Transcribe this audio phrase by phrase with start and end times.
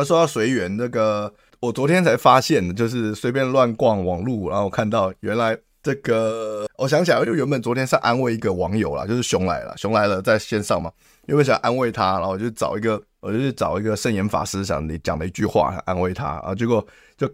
[0.00, 10.90] 要说到随缘，那个我昨天才发现的，就是随便乱逛网路，然后看到原来这个，我想起来，就原本昨天是安慰一个网友啦，就是熊来了，熊来了在线上嘛，
[11.28, 16.84] 因为想安慰他，然后我就找一个，我就去找一个圣严法师想你讲的一句话安慰他啊，结果
[17.18, 17.30] 就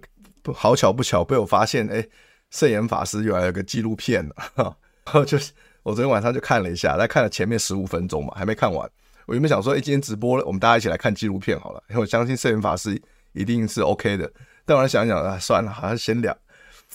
[0.53, 2.05] 好巧不巧被我发现，哎，
[2.51, 5.53] 圣严法师原来有个纪录片， 然后就是
[5.85, 8.91] 我昨天晚上就看了一下，再看了前面十五分钟嘛，还没看完。
[9.27, 11.83] 我原本想说，哎，今天直播了，我们大家一起来看纪录片好了。
[11.91, 13.01] 因为我相信圣严法师
[13.33, 14.33] 一定是 OK 的。
[14.65, 16.37] 但我来想想啊，算了，还是先聊，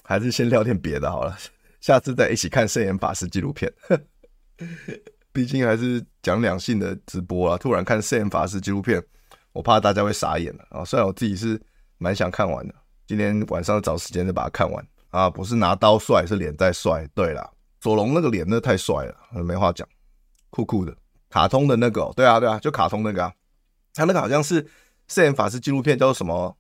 [0.04, 1.38] 还是先聊点别的好了。
[1.82, 3.72] 下次再一起看圣严法师纪录片。
[5.34, 9.04] 毕竟还是讲两性的直播啊，突然看圣严法师纪录片，
[9.52, 10.86] 我怕大家会傻眼了啊。
[10.86, 11.62] 虽然我自己是
[11.98, 12.74] 蛮想看完的，
[13.08, 15.30] 今天晚上找时间就把它看完啊。
[15.30, 17.06] 不是拿刀帅，是脸在帅。
[17.14, 17.50] 对啦，
[17.82, 19.86] 左龙那个脸那太帅了，没话讲，
[20.50, 20.96] 酷酷的。
[21.32, 23.34] 卡通的那个、对啊，对啊，就卡通那个啊，
[23.94, 24.68] 他那个好像是
[25.08, 26.56] 圣严法师纪录片，叫做什么？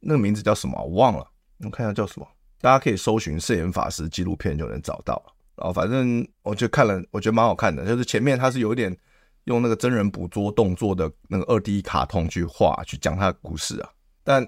[0.00, 0.82] 那个名字叫什么？
[0.82, 1.26] 我忘了，
[1.64, 2.26] 我看一下叫什么。
[2.60, 5.22] 大家可以搜寻圣严法师纪录片就能找到。
[5.56, 8.96] 然后反正我就看了，我觉得蛮好看的，就是前面他是有点
[9.44, 13.90] 用那个真人捕捉动作的那个二 D 卡通去画，去讲他的故事啊。
[14.24, 14.46] 但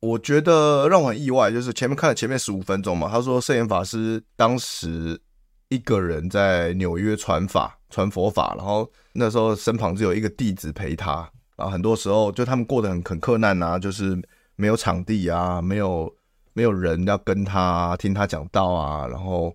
[0.00, 5.20] 我觉得让我很意外，就是前面看了前面十五分钟嘛，他说摄影法师当时。
[5.68, 14.20] 一个人在纽约传法、传佛法，然后那时候身旁只有一个弟子陪他，然后很多时候就他们过得很很困难啊，就是
[14.56, 16.12] 没有场地啊，没有
[16.54, 19.54] 没有人要跟他听他讲道啊，然后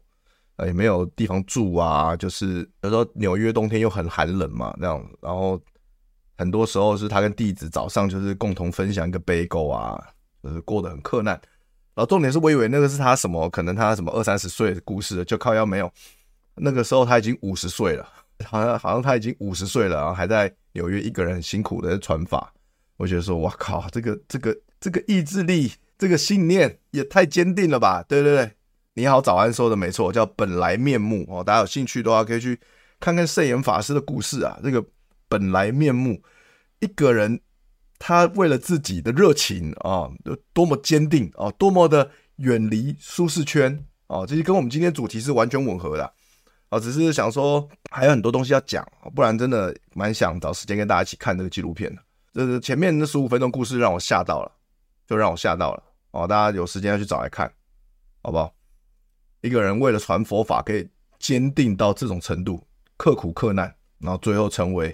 [0.65, 5.59] 也没有地方住啊，就是有时候纽约冬天又很寒冷嘛，这样，然后
[6.37, 9.99] 很多时候是他跟弟子早上就是共同分享一个杯垢啊，
[10.43, 11.41] 就是过得很困难。
[11.95, 15.91] 然后重点是我以为那个是他什么，可能他什么二三十岁的故事，就靠腰没有。
[16.55, 18.07] 那个时候他已经五十岁了，
[18.45, 22.51] 好像好像他已经五十岁了，然后还在纽约一个人很辛苦的传法。
[22.97, 28.03] 我觉得说，哇靠，这个这个这个意志力，这个信念也太坚定了吧？
[28.07, 28.51] 对对对，
[28.93, 31.43] 你好，早安说的没错，叫本来面目哦。
[31.43, 32.59] 大家有兴趣的话，可以去
[32.99, 34.59] 看看圣严法师的故事啊。
[34.63, 34.83] 这个
[35.27, 36.21] 本来面目，
[36.79, 37.39] 一个人。
[38.05, 40.11] 他为了自己的热情啊，
[40.51, 46.13] 多么坚定啊，多么的远离舒适圈啊，这些跟我们今天主题是完全吻合的
[46.67, 46.77] 啊。
[46.77, 52.01] 只是想说还有很多东西要讲，不然真的蛮想找时间跟大家一起看这个纪录片的。
[52.33, 54.51] 这是前面那十五分钟故事让我吓到了，
[55.07, 55.81] 就让我吓到了
[56.11, 56.27] 哦。
[56.27, 57.49] 大家有时间要去找来看，
[58.21, 58.53] 好不好？
[59.39, 60.85] 一个人为了传佛法，可以
[61.19, 64.93] 坚定到这种程度，刻苦克难，然后最后成为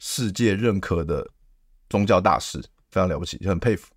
[0.00, 1.24] 世界认可的。
[1.88, 2.58] 宗教大师
[2.90, 3.92] 非常了不起，就很佩服。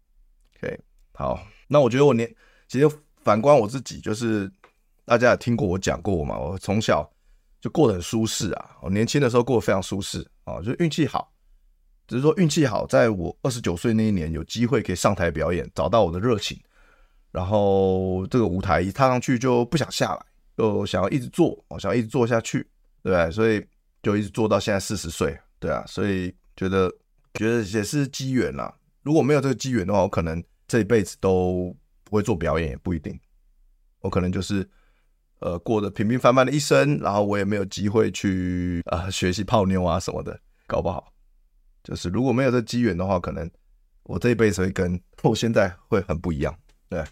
[0.57, 0.79] OK，
[1.13, 2.33] 好，那我觉得我年
[2.67, 2.89] 其实
[3.23, 4.51] 反观我自己，就是
[5.05, 7.09] 大家也听过我讲过嘛，我从小
[7.59, 8.77] 就过得很舒适啊。
[8.81, 11.33] 我年轻的时候过得非常舒适啊，就运气好，
[12.07, 16.59] 只是说运气好，在我二十九岁那一年有机会可以上台表演，找到我的热情，
[17.31, 20.25] 然后这个舞台一踏上去就不想下来，
[20.57, 22.59] 就想要一直做，我想要一直做下去，
[23.03, 23.31] 对不对？
[23.31, 23.65] 所以
[24.01, 26.91] 就一直做到现在四十岁，对啊，所以觉得。
[27.33, 33.17] 觉得也是机缘啦，如果没有这个机缘的话，我可能这一辈子都不会做表演，也不一定。
[33.99, 34.67] 我可能就是
[35.39, 41.13] 呃过得平平凡凡的一生，然后我也没有机会去啊、呃、学习泡妞啊什么的，搞不好
[41.83, 43.49] 就是如果没有这机缘的话，可能
[44.03, 46.53] 我这一辈子会跟我现在会很不一样。
[46.89, 47.03] 对，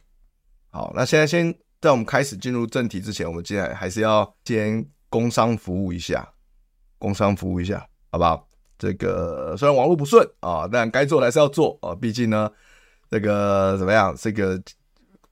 [0.69, 6.27] 好，那现在先在我们开始进入正题之前，我们今天还是要先工商服务一下，
[6.98, 8.49] 工商服务一下，好不好？
[8.80, 11.94] 这个虽然网络不顺啊，但该做还是要做啊。
[11.94, 12.50] 毕竟呢，
[13.12, 14.16] 这个怎么样？
[14.18, 14.60] 这个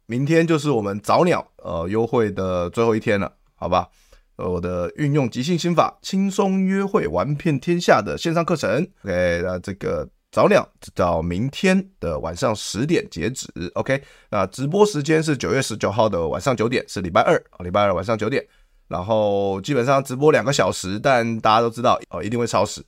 [0.06, 3.88] 明天就是我们早鸟呃优惠的最后一天了，好吧？
[4.36, 8.70] 呃，我的运用即兴心法，轻松约会，玩遍天下的线上课程。
[9.04, 13.48] OK，那这个早鸟直到明天的晚上十点截止。
[13.74, 18.46] OK，那直播时间是九月十九号的晚上九点，是礼拜二，礼拜二晚上九点。
[18.88, 22.82] 然后基本上直播两个小时，但大家都知道哦，一定会超时，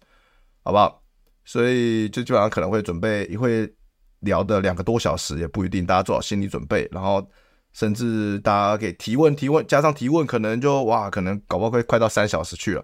[0.63, 1.01] 好不好？
[1.45, 3.71] 所以就基本上可能会准备，也会
[4.19, 6.87] 聊的两个多小时，也不一定，大家做好心理准备。
[6.91, 7.27] 然后
[7.73, 12.83] 甚至大家给提问，提问加上提问，可能就哇，可能搞不好会快到三小时去了。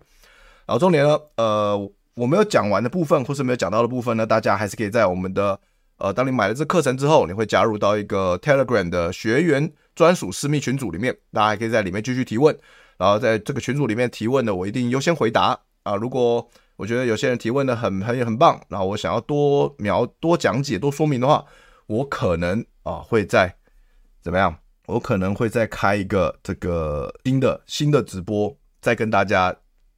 [0.66, 1.92] 然后重点呢，呃。
[2.16, 5.60] 我没有讲完的部分，或是没有讲到的部分呢，大家还是可以在我们的
[5.98, 12.58] 呃，当你买了这课程之后，你会加入到一个 Telegram 的学员专属私密群组里面，大家还可以在里面继续提问。
[12.98, 15.98] 然后在这个群组里面提问的，我一定优先回答啊。
[15.98, 21.46] 如果我觉得有些人提问的很很很棒，然后我想要多描多讲解多说明的话，
[21.88, 23.56] 我可能啊会在
[24.22, 24.58] 怎么样，
[24.88, 29.56] 我可能会再开一个这个新的新的直播，再跟大家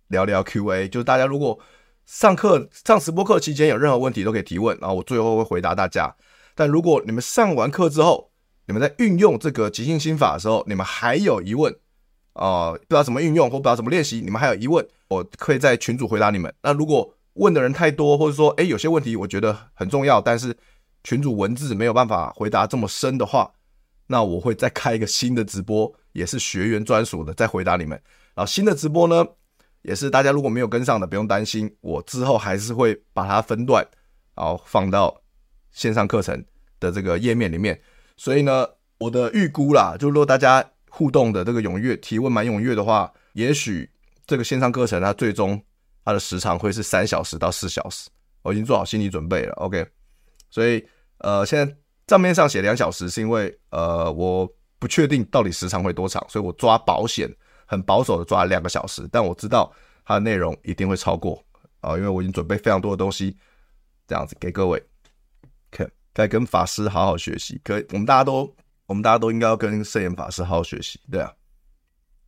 [0.08, 1.60] 聊聊 QA，就是大家如果。
[2.08, 6.16] 上课上直播课期间有任何问题都可以提问，然后我最后会回答大家。
[6.56, 8.32] 但如果你们上完课之后，
[8.66, 11.76] 你们在运用这个即兴心法的时候，你们还有疑问
[12.32, 16.54] 啊、不知道怎么运用或不知道怎么练习，你们还有疑问，我可以在群组回答你们。
[16.62, 20.58] 那如果问的人太多，或者说诶有些问题我觉得很重要，但是
[21.04, 23.52] 群主文字没有办法回答这么深的话，
[24.08, 27.92] 那我会再开一个新的直播，也是学员专属的，再回答你们。
[28.34, 29.26] 然后新的直播呢，
[29.84, 33.86] 也是大家如果没有跟上的，不用担心，我之后还是会把它分段，
[34.36, 35.22] 然后放到
[35.72, 36.44] 线上课程
[36.80, 37.80] 的这个页面里面。
[38.16, 38.68] 所以呢，
[38.98, 43.90] 我的预估啦，就如果大家互动的这个踊跃提问蛮踊跃的话，也许
[44.28, 45.60] 这个线上课程它最终
[46.06, 48.08] 它的时长会是三小时到四小时。
[48.44, 49.84] 我已经做好心理准备了，OK。
[50.52, 50.88] 所以
[51.18, 51.76] 呃，现在
[52.06, 54.48] 账面上写两小时，是因为呃我
[54.78, 57.28] 不确定到底时长会多长，所以我抓保险。
[57.70, 59.70] 很保守的抓两个小时，但我知道
[60.06, 61.44] 它的内容一定会超过
[61.82, 63.36] 啊，因为我已经准备非常多的东西，
[64.08, 64.82] 这样子给各位
[65.70, 67.60] 看，该跟法师好好学习。
[67.66, 71.30] 可我们大家都，我们大家都应该要跟圣严法师好好学习，对啊，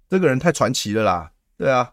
[0.09, 1.91] 这个人太传奇了啦，对啊，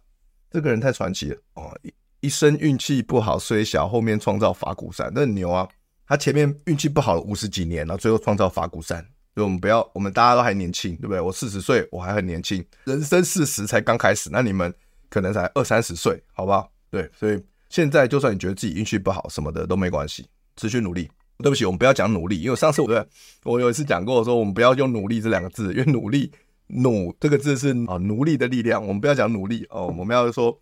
[0.49, 5.69] 这个人太传奇了哦，一一生运气不好虽小，后面创造法鼓山，那很牛啊，
[6.07, 9.05] 他前面运气不好了五十几年，然后最后创造法鼓山。
[9.35, 11.21] 所以我们不要，我们大家都还年轻，对不对？
[11.21, 14.73] 我四十岁，我还很年轻，人生四十才刚开始，那你们
[15.11, 16.71] 可能才二三十岁，好不好？
[16.91, 20.25] 对，所以现在就算你觉得自己运气不好什么的都没关系，
[20.55, 21.11] 持续努力。
[21.39, 23.07] 对不起，我们不要讲努力，因为上次我对
[23.43, 26.33] 我有一次讲过说，我们不要用努力这两个字，因为努力
[26.69, 30.61] 努这个字是啊奴隶的力量，我们不要讲努力哦，我们要说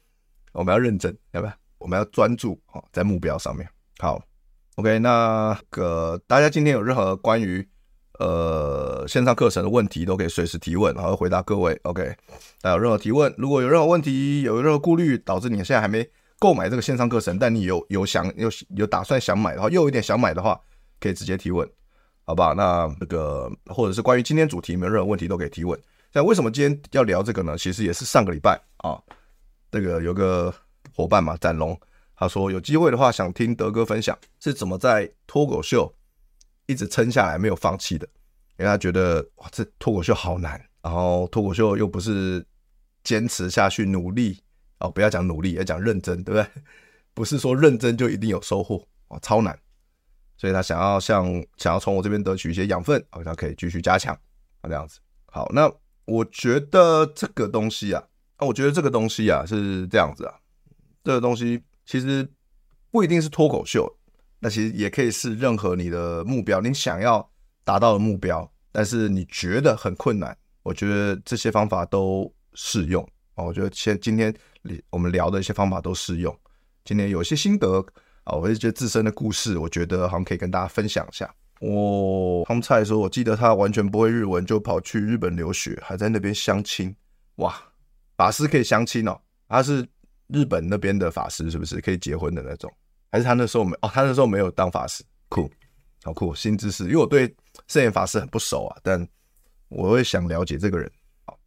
[0.52, 1.52] 我们要认真，要不要？
[1.78, 3.68] 我们要专注哦，在目标上面。
[3.98, 4.22] 好
[4.76, 7.66] ，OK，那个大家今天有任何关于
[8.18, 11.78] 呃，线上课程的问题都可以随时提问，然后回答各位。
[11.82, 12.14] OK，
[12.62, 16.08] 大家有任何提问，如果有任何问题，有任何顾虑，导致你现在还没
[16.38, 20.58] 购买这个线上课程，但你有有想有有打算想买的话，又有一点想买的话，
[21.00, 21.68] 可以直接提问，
[22.24, 22.54] 好吧？
[22.56, 25.78] 那那个或者是关于今天主题没有任何问题都可以提问。
[26.14, 27.58] 那为什么今天要聊这个呢？
[27.58, 28.98] 其实也是上个礼拜啊，
[29.70, 30.54] 这个有个
[30.94, 31.78] 伙伴嘛，展龙，
[32.16, 35.94] 他说有机会的话想听德哥分享是怎么在脱口秀。
[36.66, 38.08] 一直撑下来没有放弃的，
[38.56, 42.42] 因为他觉得哇，这脱口秀好难，然后脱口秀又不是
[43.02, 44.42] 坚持下去努力
[44.78, 46.62] 哦，不要讲努力，要讲认真，对不对？
[47.12, 49.54] 不是说认真就一定有收获哦，超难，
[50.38, 51.26] 所以他想要像
[51.58, 54.14] 想要从我这边得取一些养分，好，他可以继续加强
[54.62, 54.98] 啊，这样子。
[55.26, 55.70] 好，那
[56.06, 58.02] 我觉得这个东西啊，
[58.38, 60.34] 我觉得这个东西啊是这样子啊，
[61.02, 62.28] 这个东西其实
[62.90, 63.98] 不一定是脱口秀。
[64.40, 67.30] 那其实也可以是任何你的目标，你想要
[67.64, 73.02] 达到的目标，但是你觉得很困难，我觉得这些方法都适用
[73.36, 73.44] 啊。
[73.44, 74.34] 我觉得现今天
[74.90, 76.38] 我们聊的一些方法都适用。
[76.84, 77.82] 今天有一些心得
[78.24, 81.34] 啊，我一些自身的故事，我觉得好像可以跟大家分享一下。
[81.66, 86.94] 我汤菜说，我记得他完全不会日文，就跑去日本留学，还在那边相亲。
[87.36, 87.54] 哇，
[88.18, 89.18] 法师可以相亲哦，
[89.48, 89.86] 他是
[90.26, 92.70] 日本那边的法师，是不是可以结婚的那种？
[93.10, 95.50] 还是他那时候没哦，他那时候没有当法师，酷，
[96.02, 96.84] 好酷，新知识。
[96.84, 97.34] 因为我对
[97.66, 99.08] 圣严法师很不熟啊，但
[99.68, 100.90] 我会想了解这个人。
[101.24, 101.38] 好，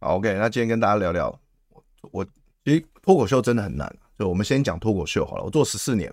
[0.00, 1.28] 好，OK，那今天跟大家聊聊，
[1.70, 2.24] 我我
[2.64, 5.44] 其实脱口秀真的很难，就我们先讲脱口秀好了。
[5.44, 6.12] 我做十四年，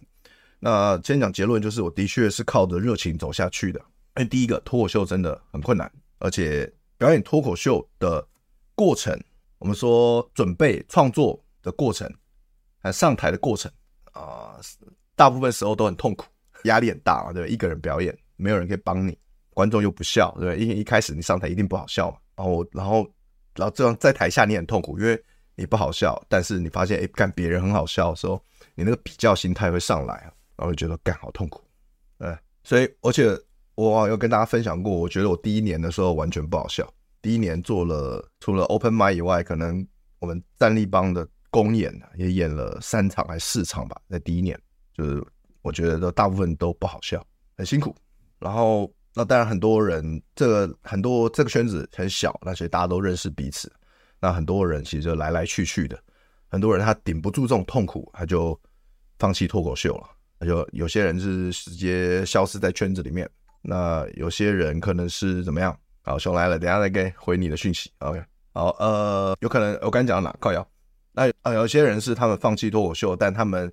[0.64, 3.80] 那先讲结论，就是我的确是靠着热情走下去的。
[4.16, 8.26] 因为第一个脱口秀真的很困难，而且表演脱口秀的
[8.76, 9.20] 过程，
[9.58, 12.08] 我们说准备创作的过程，
[12.80, 13.72] 还上台的过程。
[14.14, 14.60] 啊、
[15.16, 16.26] 大部分时候都很痛苦，
[16.66, 17.48] 压力很大嘛，对吧？
[17.48, 19.18] 一个人表演，没有人可以帮你，
[19.52, 20.58] 观众又不笑，对不对？
[20.58, 23.10] 因为一开始你上台一定不好笑嘛，然后，然后，
[23.56, 25.20] 然后这样在台下你很痛苦，因为
[25.56, 28.40] 你不好笑，但是你发现，哎，看别人很好笑的时候，
[28.76, 31.60] 你那个比较心态会上来，然后就觉得干好痛苦，
[32.20, 33.36] 对，所以而且
[33.74, 36.88] 我有跟大家分享过，我觉得我第一年的时候完全不好笑。
[37.20, 39.84] 第一年做了除了 Open Mic 以外，可能
[40.20, 44.56] 我们战力帮的公演也演了三场还四场吧，在第一年
[44.94, 45.26] 就是
[45.64, 47.26] 我觉得大部分都不好笑，
[47.58, 47.96] 很辛苦。
[48.38, 53.74] 然后那当然很多人这个很多这个圈子很小，那所以大家都认识彼此。
[54.20, 56.00] 那很多人其实就来来去去的，
[56.50, 58.60] 很多人他顶不住这种痛苦，他就
[59.18, 60.08] 放弃脱口秀了。
[60.42, 63.30] 那就有些人是直接消失在圈子里面，
[63.62, 65.78] 那有些人可能是怎么样？
[66.02, 67.92] 好，熊来了，等下再给回你的讯息。
[68.00, 68.20] OK，
[68.52, 70.68] 好，呃，有可能我刚讲到哪靠腰？
[71.14, 73.72] 那呃，有些人是他们放弃脱口秀，但他们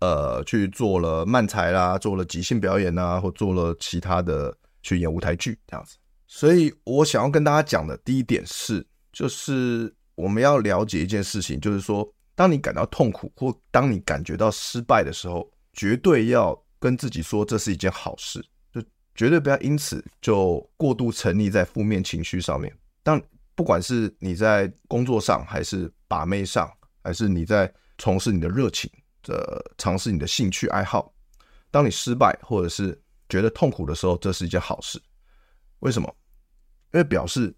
[0.00, 5.96] 呃去做了漫才啦，做了即兴表演呐，或做了其他的去演舞台剧这样子。
[6.26, 8.86] 所以我想要跟大家讲的第一点是。
[9.12, 18.82] 就是我们要了解一件事情，就是说，当你感到痛苦或当你感觉到失败的时候，绝对要跟自己说这是一件好事，就
[19.14, 22.74] 绝对不要因此就过度沉溺在负面情绪上面。
[23.02, 23.20] 当
[23.54, 26.70] 不管是你在工作上，还是把妹上，
[27.02, 28.90] 还是你在从事你的热情
[29.22, 31.12] 的尝试你的兴趣爱好，
[31.70, 35.00] 当你失败或者是觉得痛苦的时候，这是一件好事。
[35.80, 36.08] 为什么？
[36.92, 37.54] 因为表示。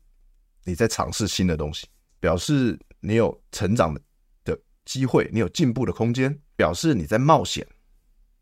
[0.64, 1.88] 你在尝试新的东西，
[2.21, 4.00] 表示你有成长的
[4.45, 7.66] 的机会，你有进步的空间，表示你在冒险，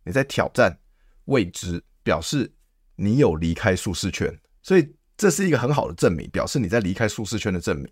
[0.05, 0.79] 你在挑战
[1.27, 2.53] 未知，表示
[2.97, 7.89] 你有离开舒适圈，所以这是一个很好的证明，表示你在离开舒适圈的证明。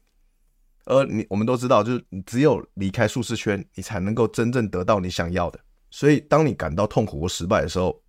[0.85, 5.61] 而你我们都知道，就是你只有离开舒适圈，你才能够真正得到你想要的。
[5.91, 8.03] 所以，当你感到痛苦或失败的时候，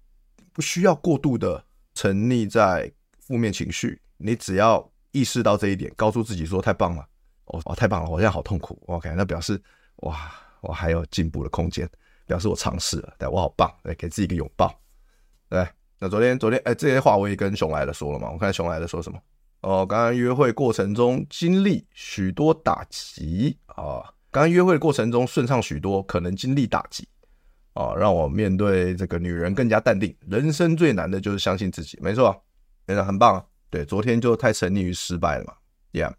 [0.54, 4.92] 不需要过度的沉溺在负面情绪，你只要。
[5.12, 7.02] 意识到这一点，告诉自己说：“太棒了，
[7.46, 8.10] 哦哦，太棒了！
[8.12, 8.80] 我现在好痛苦。
[8.86, 9.60] ”OK，那表示
[10.04, 11.90] 哇，我还有进步的空间，
[12.30, 14.72] 表示我尝试了，对，我好棒，来给自己一个拥抱。
[15.50, 15.68] 对，
[15.98, 18.30] 那昨天昨天哎，这些话我也跟熊来了说了嘛。
[18.30, 19.20] 我看熊来了说什么？
[19.62, 27.08] 哦，刚刚约会过程中经历许多打击啊，刚刚约会过程中顺畅许多，可能经历打击
[27.74, 30.16] 啊，让我面对这个女人更加淡定。
[30.28, 32.40] 人生最难的就是相信自己，没错，
[32.86, 33.44] 真的很棒啊。
[33.72, 35.54] 对，昨天就太沉溺于失败了嘛
[35.94, 36.14] ，Yeah，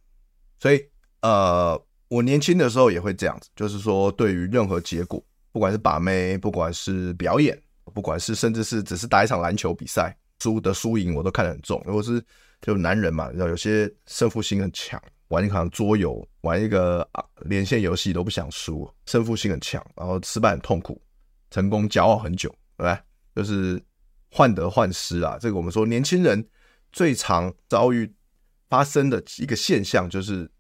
[0.59, 0.85] 所以
[1.23, 7.61] 呃，我年轻的时候也会这样子，就是说，对于任何结果，不管是把妹，不管是表演，
[7.95, 11.83] 不管是甚至是只是打一场篮球比赛，输的输赢我都看得很重。
[11.85, 12.23] 如果是
[12.61, 21.01] 就男人嘛，然后有些胜负心很强，玩一场桌游，玩一个啊连线游戏都不想输，胜负心很强，然后失败很痛苦，
[21.51, 23.03] 成功骄傲很久，对吧？
[23.35, 23.83] 就是
[24.31, 25.39] 患得患失啊。
[25.41, 26.47] 这个我们说年轻人。
[26.93, 28.13] 最常遭遇
[28.69, 30.51] 发生的一个现象就是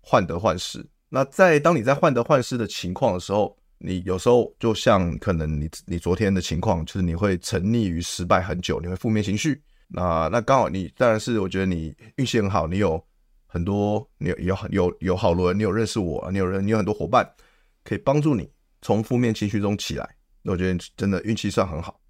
[0.00, 0.84] 患得患失。
[1.08, 9.62] 那在当你在患得患失的情况的时候，你有时候就像可能你你昨天的情况，就是你会沉溺于失败很久，你会负面情绪。
[9.88, 13.02] 那那刚好你当然是我觉得你运气很好，你有
[13.46, 17.28] 很多你有有有有好多人，你有认识我，你有人你有很多伙伴
[17.84, 18.50] 可以帮助你
[18.82, 20.08] 从负面情绪中起来。
[20.42, 22.00] 那我觉得真的运气算很好。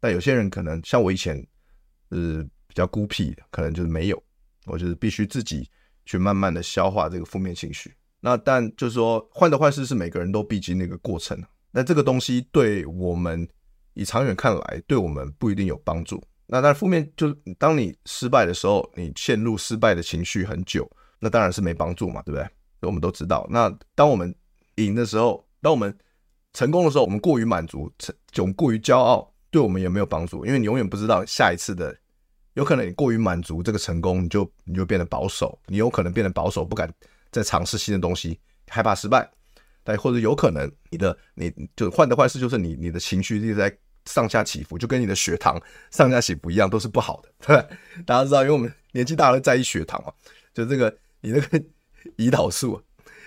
[0.00, 1.46] 但有些人可能像我以前，
[2.10, 2.46] 是。
[2.74, 4.24] 比较孤僻，可能就是没有，
[4.64, 5.68] 我就是必须自己
[6.06, 7.94] 去慢慢的消化这个负面情绪。
[8.24, 11.36] 那但就是说，患得患失是每个人都必经的一个过程。
[11.72, 13.46] 那这个东西对我们
[13.94, 16.22] 以长远看来，对我们不一定有帮助。
[16.46, 20.88] 那但负面就是当你失败的时候，你陷入失败的情绪很久，
[21.18, 22.48] 那当然是没帮助嘛，对不对？
[22.82, 23.46] 我们都知道。
[23.50, 24.34] 那当我们
[24.76, 25.92] 赢的时候，当我们
[26.52, 31.96] 成功的时候，我们过于满足，成就过于骄傲，对我们也没有帮助，因为你永远不知道下一次的。
[32.54, 36.92] 有可能你过于满足这个成功，你就你就变得保守，你有可能变得保守，不敢
[37.32, 39.28] 在尝试新的东西，害怕失败。
[39.82, 45.60] 但或者有可能你的你就患得患失，就是你你的情绪一直在上下起伏，就跟你的血糖
[45.90, 48.04] 上下起伏一样，都是不好的， 对？
[48.04, 50.12] 大家知道，因为我们年纪大了在意血糖嘛，
[50.54, 51.60] 就这个你那个
[52.18, 52.80] 胰岛素，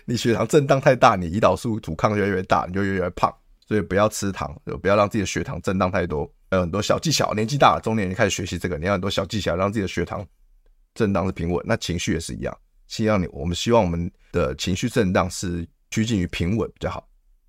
[0.06, 3.34] 你血糖震荡太大，你胰岛素阻抗就越来越大，你就越来越胖。
[3.68, 6.32] 所以不要吃糖，就不要让自己的血糖震荡太多。
[6.52, 10.24] 有很多小技巧，年纪大了，中年人开始学习这个，你要很多小技巧，让自己的血糖
[10.94, 11.60] 震荡是平稳。
[11.66, 12.56] 那情绪也是一样，
[12.88, 17.08] 希望你，我们希望我们的情绪震荡是趋近于平稳比较好。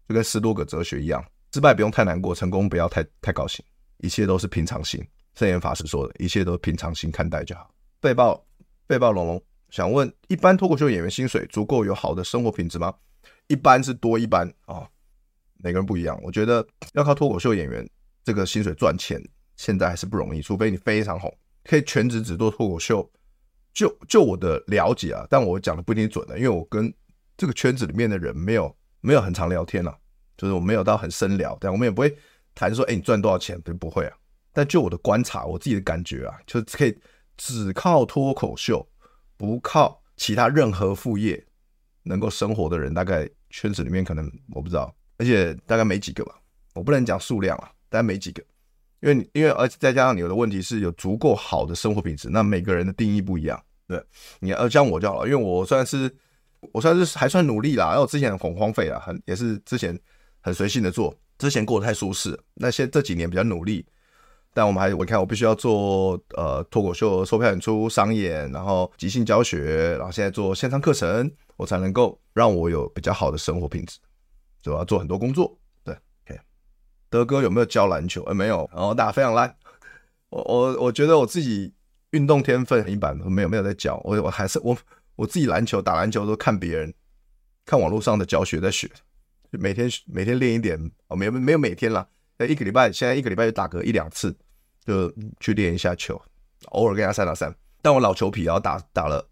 [0.09, 3.65] 就跟斯多葛哲学一样，失败不用太难过，成功不要太太高兴，
[3.99, 5.05] 一切都是平常心。
[5.35, 7.75] 圣严法师说的，一切都是平常心看待就好。
[8.01, 8.43] 被爆
[8.87, 12.95] 被爆龙龙想问：一般脱口秀演员薪水足够有好的生活品质吗？
[13.49, 14.77] 一般是多一般啊。
[14.77, 14.89] 哦
[15.59, 17.89] 每个人不一样，我觉得要靠脱口秀演员
[18.23, 19.19] 这个薪水赚钱，
[19.57, 23.11] 现在还是不容易，除非你非常红，可以全职只做脱口秀。
[23.77, 26.91] 就就我的了解啊，但我讲的不一定准的，因为我跟
[27.37, 29.95] 这个圈子里面的人没有没有很常聊天了，
[30.39, 32.17] 就是我没有到很深聊，但我们也不会
[32.55, 33.61] 谈说，哎，你赚多少钱？
[33.61, 34.17] 不不会啊。
[34.51, 36.99] 但就我的观察，我自己的感觉啊，就是可以
[37.37, 38.89] 只靠脱口秀，
[39.37, 41.47] 不靠其他任何副业
[42.03, 46.35] 能够生活的人，大概圈子里面可能我不知道，而且大概没几个吧。
[46.73, 48.43] 我不能讲数量啊，大概没几个。
[49.01, 53.63] 因为因为而且再加上你有的问题是有足够好的生活品质，那每个人的定义不一样。
[53.87, 54.03] 对，
[54.41, 56.13] 你要像我就好了，因为我算是
[56.73, 59.97] 我算是还算努力啦，然后我之前很荒废啊，很也是之前
[60.41, 63.87] 很随性的做，之前过得太舒适，那些这几年比较努力，
[64.53, 73.99] 但我们还我看我必须要做呃脱口秀售票演出商演，然后即兴教学，然后现在做线上课程，我才能够让我有比较好的生活品质，
[74.61, 75.57] 就要做很多工作。
[77.17, 78.23] 德哥有没有教篮球？
[78.25, 79.57] 呃，没有，然后打非常烂，
[80.29, 81.73] 我我我觉得我自己。
[82.11, 84.75] 运动天分很一般，没有没有在教我，我还是我
[85.17, 86.95] 我自己篮球打篮球都看别人，
[87.67, 88.89] 看网络上的教学在学，
[89.51, 92.07] 每天每天练一点哦，没有没有每天啦，
[92.39, 94.35] 一个礼拜现在一个礼拜就打个一两次，
[94.87, 96.19] 就去练一下球，
[96.67, 97.55] 偶尔跟他三打三。
[97.83, 99.29] 但我老球皮，然后打打了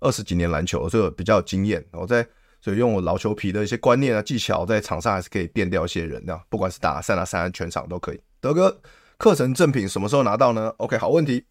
[0.00, 1.82] 二十几年篮球，所以我比较有经验。
[1.92, 2.26] 我在
[2.62, 8.20] 所以用我老球皮的一些观念啊技巧，在场上还是可以电掉一些人的，不管是打三打三全场都可以。
[8.40, 8.80] 德哥
[9.18, 11.44] 课程赠品什么时候拿到呢？OK，好问题。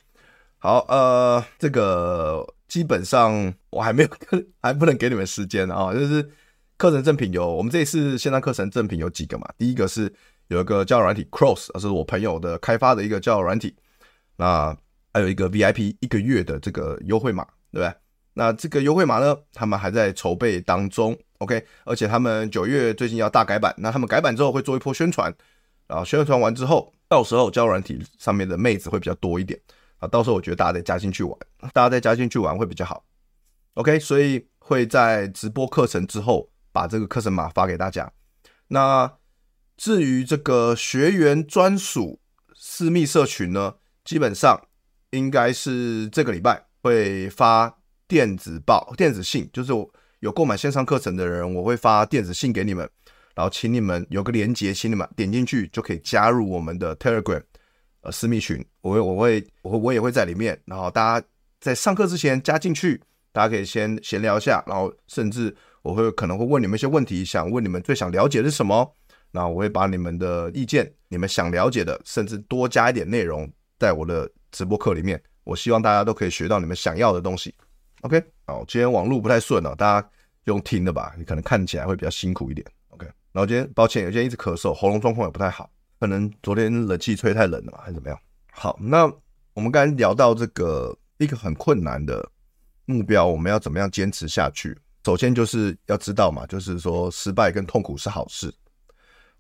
[0.58, 4.10] 好，呃，这个基本上我还没有，
[4.62, 5.94] 还不能给你们时间啊。
[5.94, 6.30] 就是
[6.78, 9.48] 课程赠品有，我们这一次线上课程赠品有几个嘛？
[9.58, 10.14] 第一个是
[10.48, 13.76] 有一个交友软体 Cross，是我朋友的开发的一个交友软体。
[14.38, 14.76] 那
[15.14, 17.94] 还有一个 VIP 一个月的这个优惠码，对不对？
[18.34, 21.66] 那这个优惠码呢，他们还在筹备当中，OK。
[21.84, 25.34] 而且他们九月最近要大改版，那他们改版之后会做一波宣传，
[25.88, 29.60] 然后宣传完之后，到时候交软体上面的妹子会比较多一点。
[30.00, 31.38] 啊，到时候我觉得大家再加进去玩，
[31.74, 33.04] 大家再加进去玩会比较好。
[33.76, 38.12] OK，所以会在直播课程之后把这个课程码发给大家。
[38.70, 39.14] 那
[39.78, 42.20] 至于这个学员专属
[42.56, 44.60] 私密社群呢，基本上
[45.10, 47.78] 应该是这个礼拜会发
[48.12, 52.86] 电子报、电子信，就是我有购买线上课程的人，我会发电子信给你们，
[53.34, 57.42] 然后请你们有个连接，请你们点进去就可以加入我们的 Telegram。
[58.02, 60.62] 呃，私密群，我会，我会，我会，我也会在里面。
[60.66, 61.26] 然后大家
[61.62, 68.94] 在上课之前加进去，大家可以先闲聊一下，然后甚至我会可能会问你们一些问题，想问你们最想了解的是什么。
[69.32, 75.22] 那我会把你们的意见，你们想了解的，甚至多加一点内容在我的直播课里面。
[75.46, 77.56] 我希望大家都可以学到你们想要的东西。
[78.02, 80.10] OK，好，今天网络不太顺了，大家
[80.46, 82.66] 用听的吧，你可能看起来会比较辛苦一点。
[82.90, 85.70] OK，然后今天抱歉，有些人一直咳嗽，喉咙状况也不太好。
[86.00, 88.20] 可能昨天冷气吹太冷了嘛，还是怎么样？
[88.52, 89.06] 好，那
[89.54, 92.28] 我们刚才聊到这个一个很困难的
[92.86, 94.76] 目标，我们要怎么样坚持下去？
[95.06, 98.52] 首先就是要知道嘛，就是说失败跟痛苦是好事，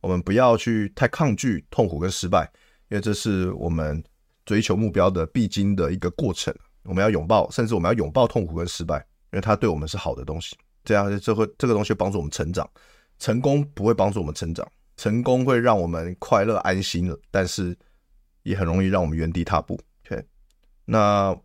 [0.01, 2.47] 我们不要去太抗拒痛苦跟失败，
[2.89, 4.03] 因为这是我们
[4.45, 6.55] 追求目标的必经的一个过程。
[6.83, 8.97] 我们要拥抱，甚至我们要拥抱痛苦跟失败，
[9.31, 10.57] 因为它对我们是好的东西。
[10.83, 12.67] 这样这会这个东西帮助我们成长，
[13.19, 14.67] 成功不会帮助我们成长。
[14.97, 17.75] 成功会让我们快乐安心了，但是
[18.43, 19.79] 也很容易让我们原地踏步。
[20.05, 20.23] OK，
[20.85, 21.35] 那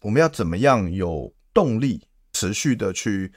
[0.00, 3.32] 我们要怎么样有动力，持续的去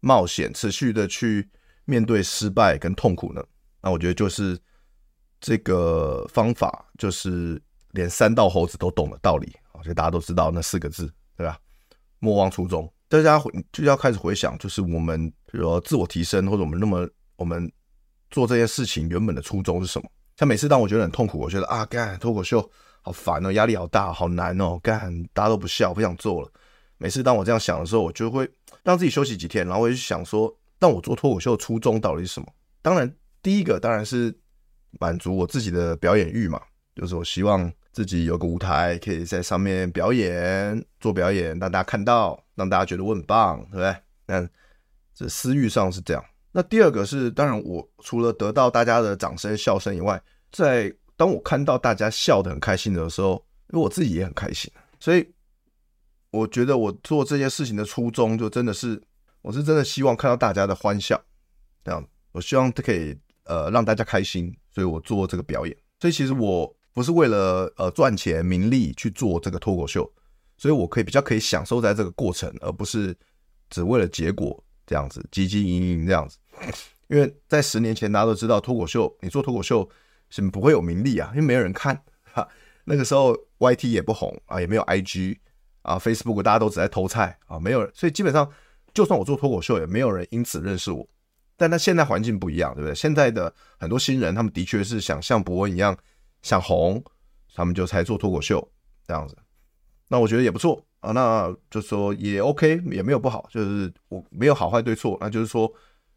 [0.00, 1.48] 冒险，持续的去
[1.86, 3.42] 面对失败跟痛苦呢？
[3.80, 4.58] 那我觉得就是
[5.40, 7.60] 这个方法，就是
[7.94, 9.50] 连三道猴子都懂的道理。
[9.72, 11.58] 我觉得大家都知道那四个字，对吧？
[12.18, 12.88] 莫忘初衷。
[13.08, 17.72] 大家就要开始回想，就是我们比如说自我提升，或者我们那么我们。
[18.30, 20.10] 做这件事情原本的初衷是什么？
[20.36, 22.68] 像每次当我觉得很痛苦，我觉得啊，干脱口秀
[23.00, 26.50] 好烦哦，压力好大，好难哦，干大家都不笑，不想做了。
[26.98, 28.50] 每次当我这样想的时候，我就会
[28.82, 32.48] 让自己休息几天，然后我就想说，但我做脱口秀的初衷到底是什么？
[32.82, 34.36] 当然，第一个当然是
[34.98, 36.60] 满足我自己的表演欲嘛，
[36.96, 43.96] 就是我希望自己有个舞台，可以在上面表演，做表演，让大家看到，让大家觉得我很棒，对不对？
[44.26, 44.48] 那
[45.14, 46.22] 这私欲上是这样。
[46.50, 53.34] 那第二个是，当然，我除了得到大家的掌声、笑声以外，在当我看到大家笑得很开心的时候，
[53.72, 55.32] 因为我自己也很开心，所以
[56.30, 59.00] 我觉得我做这件事情的初衷，就真的是，
[59.40, 61.20] 我是真的希望看到大家的欢笑，
[61.84, 65.76] 这样，我希望可以呃让大家开心，所以我做这个表演。
[66.00, 70.10] 所以其实我不是为了呃赚钱、名利去做这个脱口秀，
[70.56, 73.14] 所以我可以比较可以享受在这个过程，而不是
[73.68, 74.58] 只为了结果。
[74.86, 76.36] 这样子汲汲营营这样子，
[77.08, 79.88] 因为在十年前大家都知道脱口秀，你做脱口秀
[80.28, 82.46] 是不会有名利啊，因为没有人看哈。
[82.84, 85.38] 那个时候 YT 也不红啊，也没有 IG
[85.80, 88.46] 啊，Facebook 大家都只在偷菜啊，没有人，所以基本上
[88.92, 91.08] 就算我做脱口秀，也没有人因此认识我。
[91.56, 92.94] 但他现在环境不一样，对不对？
[92.94, 95.96] 现在的很多新人，他们的确是想像博恩一样
[96.44, 97.02] 想红，
[97.54, 98.70] 他们就才做脱口秀
[99.04, 99.36] 这样子。
[100.06, 105.72] 那我觉得也不错啊，那就说也 OK，也没有不好，就是我没有好坏对错，那就是说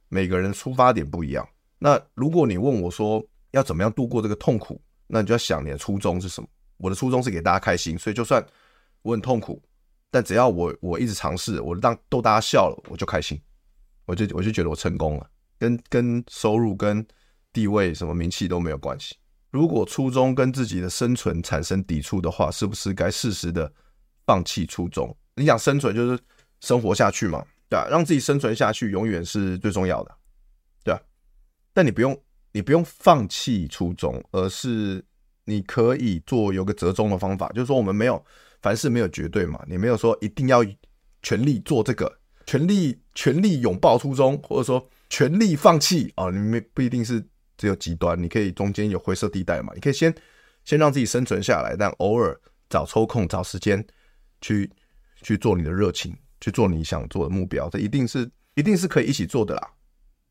[0.10, 1.48] 每个人出发点不一样。
[1.80, 6.48] 那如果你问我说要怎么样度过这个痛苦，那你就要想你的初衷是什么。
[6.76, 8.46] 我的初衷是给大家开心，所以就算
[9.02, 9.62] 我很痛苦，
[10.12, 13.42] 但只要我我一直尝试，我让逗大家笑了，我就开心，
[14.06, 17.04] 我就我就觉得我成功了，跟跟收入跟
[17.54, 19.16] 地位什么名气都没有关系。
[19.58, 23.72] 如果初衷跟自己的生存产生抵触的话，是不是该适时的
[24.28, 25.18] 放弃初衷？
[25.36, 26.20] 你想生存就是
[26.62, 27.88] 生活下去嘛，对吧？
[27.90, 30.16] 让自己生存下去永远是最重要的，
[30.84, 31.02] 对吧？
[31.74, 32.16] 但你不用
[32.52, 35.04] 你不用放弃初衷，而是。
[35.50, 38.22] 你可以做有个折中的方法，就是说我们没有
[38.62, 40.62] 凡事没有绝对嘛，你没有说一定要
[41.22, 47.26] 全力做这个，全力全力拥抱初衷，或者说全力放弃啊，你没不一定是
[47.58, 50.14] 只有极端，你可以中间有灰色地带嘛，你可以先
[50.64, 52.40] 先让自己生存下来，但偶尔
[52.70, 53.86] 找抽空找时间
[54.42, 54.72] 去
[55.22, 59.72] 去做你的热情，去做你想做的目标，这一定是一定是可以一起做的啦。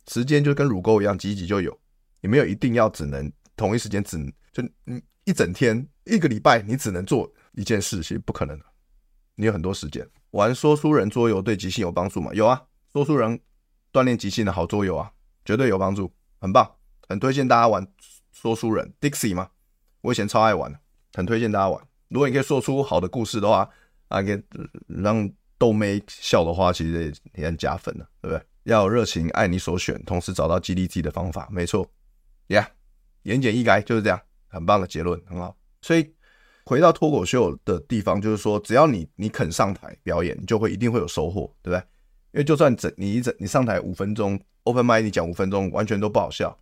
[0.09, 1.77] 时间就跟乳沟一样，挤一挤就有，
[2.21, 4.17] 也没有一定要只能同一时间只。
[4.53, 8.65] 就你一整天一个礼拜，你只能做一件事，其实不可能的。
[9.35, 12.33] 你有很多时间玩说书人桌游，对即兴有帮助吗？
[12.33, 12.63] 有啊，
[12.93, 13.39] 说书人
[13.93, 15.11] 锻炼即兴的好桌游啊，
[15.45, 16.71] 绝对有帮助，很棒，
[17.09, 17.87] 很推荐大家玩
[18.33, 19.51] 说书人 Dixie 吗？
[20.03, 20.79] 我以前超爱玩，
[21.15, 21.87] 很推荐大家玩。
[22.09, 23.69] 如果你可以说出好的故事的话，
[24.09, 24.41] 啊，给
[24.87, 28.43] 让逗妹笑的话，其实也很加分的，对不对？
[28.65, 31.89] 要有热情，爱你所选，同时找到激励自己的方法，没错
[32.49, 32.67] ，Yeah，
[33.23, 34.21] 言简意赅就是这样。
[34.49, 35.57] 很棒的结论，很好。
[35.83, 36.15] 所以
[36.65, 41.79] 回到脱口秀的地方，就是说，只要你你肯上台表演，你就会一定会有收获，对不对？
[42.33, 46.57] 因为就算整你一整你上台五分钟，open m i d 你讲五分钟完全都不好笑，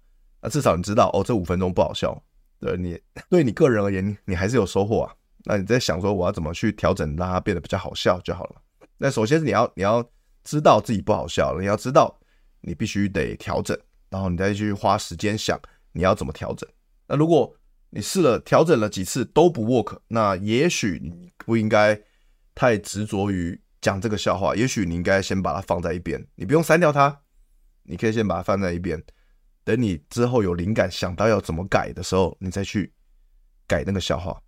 [0.45, 2.23] 那至少你知道哦，这五分钟不好笑，
[2.61, 5.15] 对你对你个人而言，你还是有收获啊。
[5.47, 8.57] 那你在想说我要怎么去调整，让它变得比较好笑就好了。
[8.99, 10.07] 那首先是你要你要
[10.43, 12.15] 知道自己不好笑了，你要知道
[12.61, 13.75] 你必须得调整，
[14.11, 15.59] 然后你再去花时间想
[15.93, 16.69] 你要怎么调整。
[17.07, 17.57] 那如果
[17.89, 21.99] 你试了调整了几次都不 work，那也许你不应该
[22.55, 27.21] 太执着于讲这个笑话，也许你应该先把它放在一边，你不用删掉它，
[27.85, 29.03] 你可以先把它放在一边，
[29.65, 32.93] 等你之后有灵感想到要怎么改的时候，你再去
[33.67, 34.41] 改那个笑话。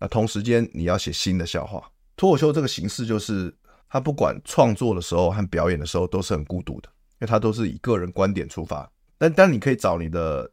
[0.00, 1.90] 那同时间你要写新的笑话。
[2.16, 3.54] 脱口秀这个形式就是，
[3.88, 8.90] 它不管创作的时候和表演的时候都是很孤独的，因为它都是以个人观点出发。
[9.18, 10.50] 但但你可以找你的。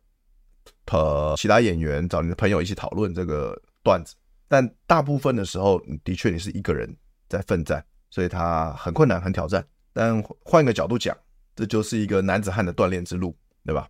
[0.86, 4.16] 和其他演员找你的朋友一起讨论这个段子，
[4.48, 6.92] 但大部分的时候，的确你是一个人
[7.28, 9.64] 在奋战，所以他很困难、很挑战。
[9.94, 11.16] 但换一个角度讲，
[11.56, 13.88] 这就是一个男子汉的锻炼之路，对吧？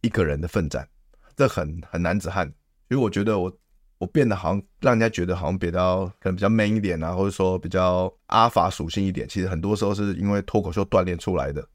[0.00, 0.88] 一个人的奋战，
[1.36, 2.46] 这很很男子汉。
[2.88, 3.52] 所以我觉得我
[3.98, 9.28] 我变得好像让人家觉得好像比较可能比较 man 一点啊，或者说比较阿法属性一点。
[9.28, 11.66] 其实很多时候是因为脱口秀锻炼出来的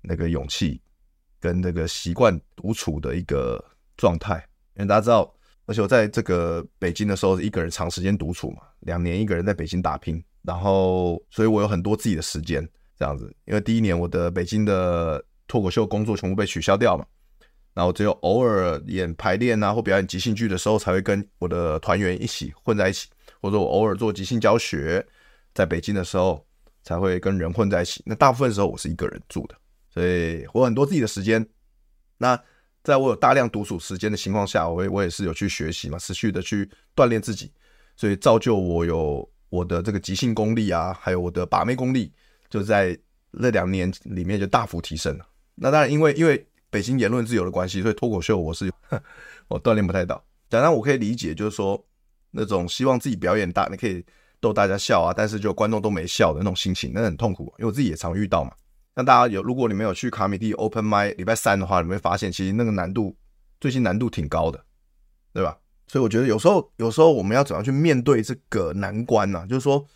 [0.00, 0.80] 那个勇气
[1.40, 3.62] 跟那个习惯独处的一个。
[3.96, 5.32] 状态，因为大家知道，
[5.66, 13.32] 而且我在这个北京的时候，一个人长时间独处嘛，两年一个人在北京打拼，然后，所以我有很多自己的时间，这样子。
[13.44, 17.06] 因为第一年我的北京的脱口秀工作全部被取消掉嘛，
[17.74, 23.08] 然后只有偶尔演排练啊或表演即兴剧的时候，才会跟我的团员一起混在一起，
[23.42, 25.04] 或者我偶尔做即兴教学，
[25.52, 26.46] 在北京的时候
[26.82, 28.00] 才会跟人混在一起。
[28.06, 29.56] 那大部分时候我是一个人住的，
[29.92, 31.44] 所以我很多自己的时间。
[32.16, 32.40] 那
[32.84, 37.50] 在我有大量独处时间的情况下，我我也是有去学习嘛，持续的去锻炼自己，
[37.96, 42.12] 所以造就我有我的这个即兴功力啊，还有我的把妹功力，
[42.48, 42.96] 就在
[43.30, 45.26] 那两年里面就大幅提升了。
[45.56, 48.68] 那当然，因为因为北京言论自由的关系，所以脱口秀我是
[49.46, 50.20] 我锻炼不太到。
[50.48, 51.80] 当然，我可以理解，就是说
[52.32, 54.04] 那种希望自己表演大，你可以
[54.40, 58.50] 逗大家笑啊，但是就观众都没笑的那种心情，那很痛苦，因为我自己也常遇到嘛。
[58.96, 63.16] 那大家有，如果你没有去卡米蒂 Open Mic 礼拜三的话，你会发现其实那个难度
[63.60, 64.60] 最近难度挺高的，
[65.32, 65.56] 对吧？
[65.86, 69.86] 所以我觉得有时候有时候我们要怎样去面对这个难关呢、就是说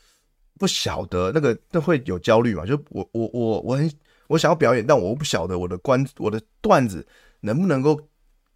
[0.60, 2.64] 不晓得那个那会有焦虑嘛？
[2.64, 3.90] 就我我我我很
[4.28, 7.04] 我想要表演，但我不晓得我的观我的段子
[7.40, 8.00] 能不能够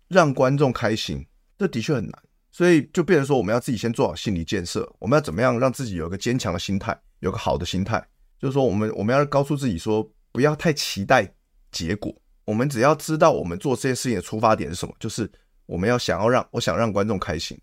[0.08, 1.26] 让观众开心，
[1.58, 2.22] 这的确很难。
[2.52, 8.06] 所以就变成说我们要自己先做好心理建设，我们要怎么样让自己有一个坚强的心态，有个好的心态，
[8.38, 10.08] 就是说我们我们要告诉自己说。
[10.35, 11.30] 不要太期待
[11.70, 12.11] 结果，
[12.46, 15.30] 我们只要知道我们做这件事情的出发点是什么，就是
[15.66, 17.54] 我们要想要让我想让观众开心，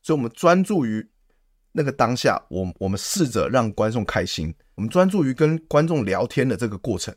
[0.00, 1.06] 所以我们专注于
[1.72, 7.14] 那个当下，我我们试着让观众开心，我们专注于跟观众聊天的这个过程，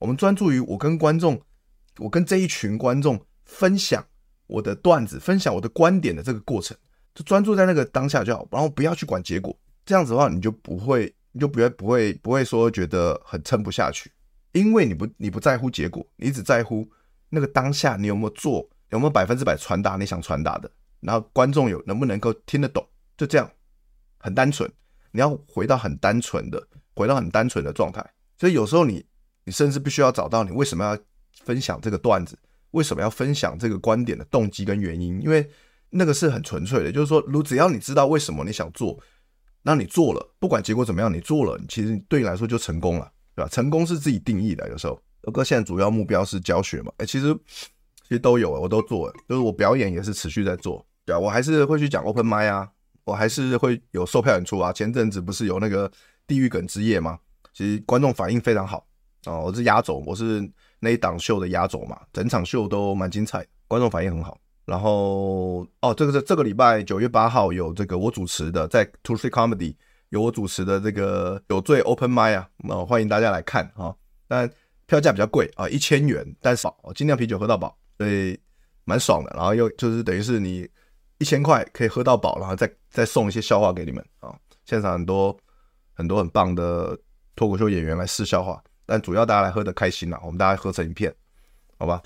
[0.00, 1.40] 我们专注于我跟观众
[1.98, 4.04] 我跟这一群观众分享
[4.46, 6.76] 我的段子，分享我的观点的这个过程，
[7.14, 9.56] 就专注在那个当下就好，然后不要去管结果。
[9.84, 14.10] 这样子的话，你就不会，你就不会不会不会说觉得很撑不下去，
[14.52, 16.88] 因为你不你不在乎结果，你只在乎
[17.28, 22.86] 那个当下你有没有做，有没有百分之百传达你想传达的，然后观众有能不能够听得懂，
[23.18, 23.50] 就这样，
[24.18, 24.70] 很单纯。
[25.12, 28.04] 你要回到很单纯的，回到很单纯的状态。
[28.38, 29.04] 所以有时候你
[29.50, 30.96] 你甚至必须要找到你为什么要
[31.44, 32.38] 分享这个段子，
[32.70, 35.50] 为什么要分享这个观点的动机跟原因，因为
[35.88, 38.96] 那个是很纯粹的，就是说，如只要你知道为什么你想做。
[39.62, 43.48] 那你做了，不管结果怎么样，你做了，其实对你来说就成功了，对吧？
[43.48, 44.66] 成功是自己定义的。
[44.70, 46.92] 有时候，哥现在主要目标是教学嘛？
[46.96, 47.34] 哎，其实
[48.04, 52.70] 其实都有，我都做，就是我表演也是持续在做，对啊，我还是会去讲 open m i 啊，
[53.04, 54.72] 我还是会有售票演出啊。
[54.72, 55.90] 前阵子不是有那个
[56.26, 57.18] 地狱梗之夜吗？
[57.52, 58.86] 其实观众反应非常好
[59.26, 64.38] 哦，我是压轴，我是那一档秀的压轴嘛，整场秀都蛮精彩，观众反应很好。
[64.64, 69.74] 然后哦，这个是这个礼拜九月八号有这个我主持的，在 Two Three Comedy
[70.10, 73.94] 有我主持的这个有罪 Open Mic 啊，那欢迎大家来看哈。
[74.28, 74.48] 但
[74.86, 78.38] 票价比较贵啊，一千元，但是哦，精酿啤酒喝到饱，所以
[78.84, 79.32] 蛮爽的。
[79.36, 80.68] 然后又就是等于是你
[81.18, 84.34] 一千块可以喝到饱，然后再再送一些笑话给你们啊。
[84.64, 85.36] 现场很多
[85.94, 86.96] 很多很棒的
[87.34, 91.14] 脱口秀演员来试笑话，但主要大家来喝得开心啦，我们大家喝成一片，
[91.78, 92.02] 好吧？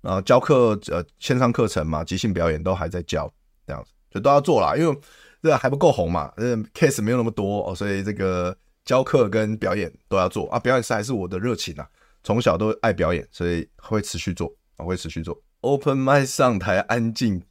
[0.00, 3.28] 然后教课，呃，线上课程嘛，即兴表演都还在教，
[3.66, 4.96] 这样子就都要做啦，因为
[5.42, 10.58] 这还不够红嘛，呃，case 没有那么多哦，所以这个教课跟表演都要做啊。
[10.60, 11.84] 表演是还是我的热情啊，
[12.22, 15.36] 从小都爱表演，所以会持续做我，会持续做。
[15.62, 17.42] Open m i 上台安静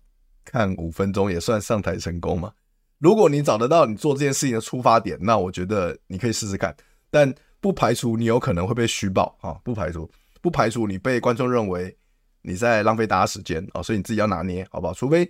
[0.45, 2.53] 看五分钟也算上台成功嘛？
[2.99, 6.73] 如果你找得到你做这件事情的出发点，那我觉得你可以试试看，
[7.11, 10.09] 但不排除你有可能会被虚报啊，不排除，
[10.41, 11.95] 不排除你被观众认为。
[12.41, 14.93] 你在浪费大家时间啊，所以你自己要拿捏，好不好？
[14.93, 15.29] 除非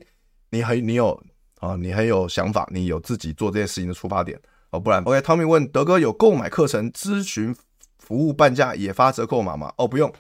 [0.52, 1.20] 你很你有
[1.60, 4.40] 啊，你很有想法，你有自己做这件事情的出发点
[4.70, 5.02] 哦，不然。
[5.04, 7.54] OK，Tommy 问德哥有购买课程咨询
[7.98, 9.74] 服务半价也发折扣码吗？
[9.78, 10.14] 哦，不用，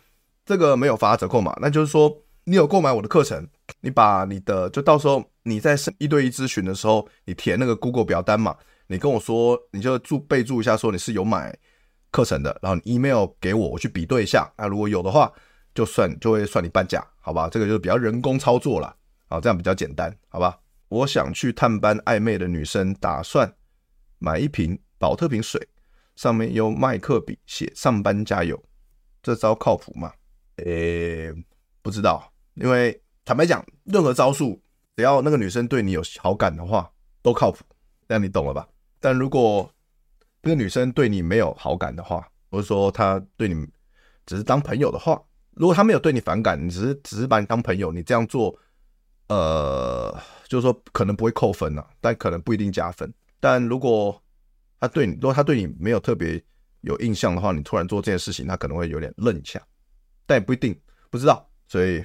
[0.44, 1.56] 这个没有发折扣码。
[1.62, 2.12] 那就是说，
[2.46, 3.48] 你有购买我的课程，
[3.82, 11.56] 你把你的就到时候你在一对一咨询的时候，你填那个 Google 表单嘛，你跟我说，你就注备注一下说你是有买
[12.12, 14.52] 课程的，然后你 email 给我，我去比对一下。
[14.58, 15.32] 那如果有的话。
[15.76, 17.48] 就算就会算你半价，好吧？
[17.48, 18.94] 这个就是比较人工操作了，
[19.28, 20.60] 好，这样比较简单，好吧？
[20.90, 23.54] 我想去探班暧昧的女生，打算
[24.18, 25.70] 买一瓶宝特瓶水，
[26.16, 28.62] 上面用麦克笔写“上班加油”，
[29.22, 30.12] 这招靠谱吗？
[30.58, 31.32] 诶，
[31.84, 34.60] 不知道，因为坦白讲，任何招数，
[34.98, 36.92] 只要那个女生对你有好感的话，
[37.22, 37.64] 都靠谱，
[38.08, 38.68] 这样你懂了吧？
[39.00, 39.72] 但如果
[40.42, 43.68] 那个女生对你没有好感的话，或者说她对你
[44.26, 45.22] 只是当朋友的话，
[45.56, 48.58] 如果她没有对你反感，你只是只是把你当朋友，你这样做，
[49.28, 50.16] 呃，
[50.48, 53.14] 就是说可能不会扣分啊，但可能不一定加分。
[53.40, 54.22] 但如果
[54.80, 56.42] 他对你，如果他对你没有特别
[56.82, 59.62] 有印象的话，你突然做这件事情，他可能会有点愣一下，
[60.26, 60.78] 但也不一定，
[61.10, 61.46] 不知道。
[61.68, 62.04] 所以，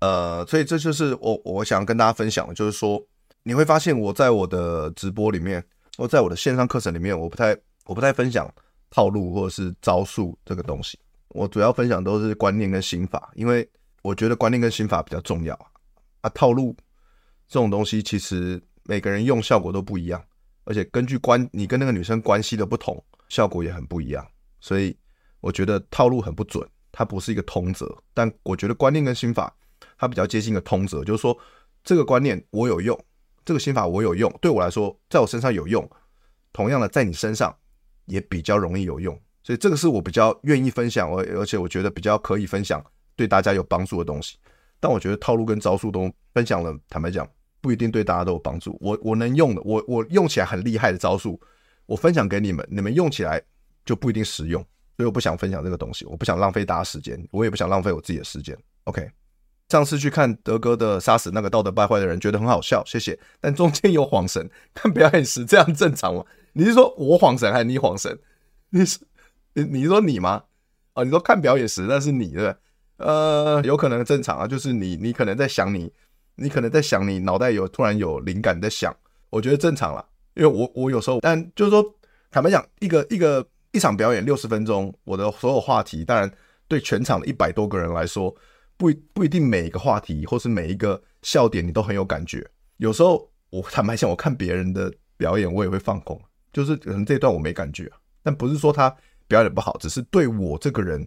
[0.00, 3.02] 呃，所以这就是我我想跟大家分享的，就是说
[3.42, 5.64] 你会发现我在我的直播里面，
[5.96, 7.56] 我在我的线上课程里面，我不太
[7.90, 8.48] 我不太分享
[8.88, 10.96] 套路或者是招数这个东西。
[11.30, 13.68] 我主要分享都是观念跟心法，因为
[14.02, 15.58] 我觉得观念跟心法比较重要
[16.20, 16.30] 啊。
[16.30, 16.72] 套路
[17.48, 20.22] 这种东西，其实每个人用效果都不一样，
[20.62, 24.24] 而且根据关你跟那个女生关系的不同，效果也很不一样。
[24.60, 24.96] 所以
[25.40, 27.92] 我觉得套路很不准，它不是一个通则。
[28.14, 29.52] 但我觉得观念跟心法，
[29.98, 31.36] 它比较接近一个通则，就是说
[31.82, 32.96] 这个观念我有用，
[33.44, 35.90] 这个心法我有用，对我来说，在我身上有用，
[36.52, 37.52] 同样的在你身上
[38.10, 39.18] 也比较容易有用。
[39.42, 42.84] 所以这个是我比较愿意分享，而而且我觉得比较可以分享，
[43.16, 44.36] 对大家有帮助的东西。
[44.78, 47.26] 但我觉得套路跟招数都分享了，坦白讲
[47.60, 48.76] 不一定对大家都有帮助。
[48.80, 51.40] 我我能用的，我我用起来很厉害的招数，
[51.86, 53.42] 我分享给你们，你们用起来
[53.84, 54.62] 就不一定实用。
[54.96, 58.54] 所以我不想分享这个东西，我不想浪费大家时间，我也不想浪费我自己的时间。
[58.84, 59.10] OK，
[59.70, 63.18] 上次去看德哥的杀死那个道德败坏的人，觉得很好笑，谢谢。
[63.40, 66.24] 但中间有晃神， 看表演时这样正常吗？
[66.52, 68.18] 你是说我晃神还是你晃神？
[68.70, 68.98] 你是？
[69.54, 70.44] 你你说你吗？
[70.94, 72.56] 哦，你说看表演时那是你对不对？
[72.98, 75.92] 呃，有可能正常啊，就是你你可能在想你，
[76.36, 78.94] 你可能在想你脑袋有突然有灵感在想，
[79.30, 81.84] 我觉得正常啦，因为我我有时候，但就是说
[82.30, 86.30] 坦白讲，一个一个一场表演六十分钟，我的所有话题，当然
[86.68, 88.34] 对全场的一百多个人来说，
[88.76, 92.48] 不不一定每一个话题或是每一个笑点你都很有感觉。
[92.76, 96.20] 有时候我坦白讲，我看别人的表演，我也会放空，
[96.52, 97.90] 就是可能这段我没感觉，
[98.22, 98.94] 但不是说他。
[99.30, 101.06] 表演不好，只是对我这个人，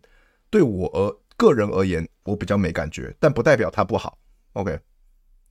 [0.50, 4.18] 对我而个人而言，我比较没感觉，但不代表他不好。
[4.54, 4.80] OK，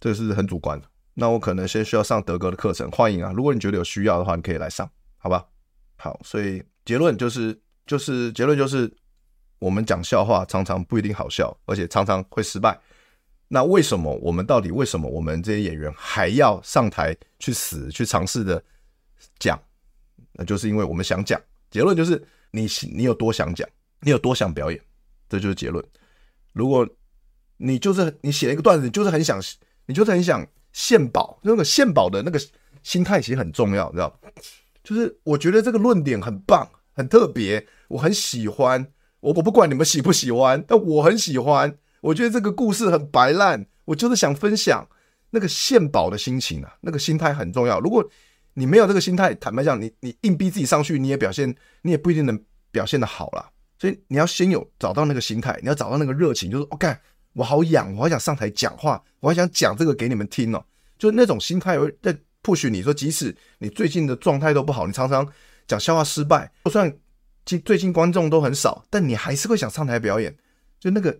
[0.01, 0.87] 这是很主观的。
[1.13, 3.31] 那我可能先需要上德哥的课程，欢迎啊！
[3.37, 5.45] 如果你觉得有需要的话，你可以来上，好吧？
[5.97, 8.91] 好，所以结论就是，就是结论就是，
[9.59, 12.81] 我们讲笑话常常不一定好笑，而且常常会失败。
[13.49, 18.65] 那为什么我们到底为什么我们这些演员还要上台去死去尝试的
[19.39, 19.61] 讲？
[20.33, 21.41] 那就是因为我们想讲。
[21.71, 23.69] 结论就是你你有多想讲，
[24.01, 24.81] 你有多想表演，
[25.29, 25.85] 这就是结论。
[26.53, 26.87] 如果
[27.57, 29.41] 你就是你写了一个段子，就是很想，
[29.87, 32.41] 你就是很想献宝，那个献宝的那个
[32.83, 34.21] 心态其实很重要，你知道？
[34.85, 38.87] 就是我觉得这个论点很棒，很特别，我很喜欢。
[39.21, 41.79] 我我不管你们喜不喜欢，但我很喜欢。
[42.01, 44.87] 我觉得这个故事很白烂，我就是想分享
[45.31, 47.79] 那个献宝的心情啊，那个心态很重要。
[47.79, 48.05] 如果
[48.55, 52.39] 你没有这个心态，坦白讲，你你硬逼自己上去，你也表现，你也不一定能
[52.71, 53.51] 表现的好啦。
[53.79, 56.95] 所以你要先有找到那个心态，你要找到那个热情，就是 OK，，
[57.33, 60.65] 我好痒，我好想上台讲话，我还想讲这个给你们听哦。
[60.99, 65.27] 就那种心态会在 push 你说，即使你最近的状态都不好，你常常
[65.67, 66.95] 讲笑话失败，就算
[67.45, 70.37] 近最近观众都很少，但你还是会想上台表演，
[70.79, 71.19] 就那个。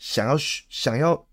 [0.00, 1.26] 想要想要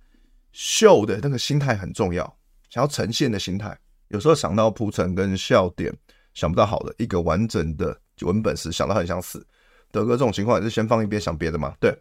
[0.51, 2.25] 秀的那个心态很重要，
[2.67, 3.77] 想要呈现的心态，
[4.09, 5.93] 有时候想到铺陈跟笑点，
[6.33, 9.45] 想不到好的一个完整的文本时，想到很想死。
[9.91, 11.73] 德哥这种情况也是先放一边想别的嘛？
[11.79, 11.91] 对，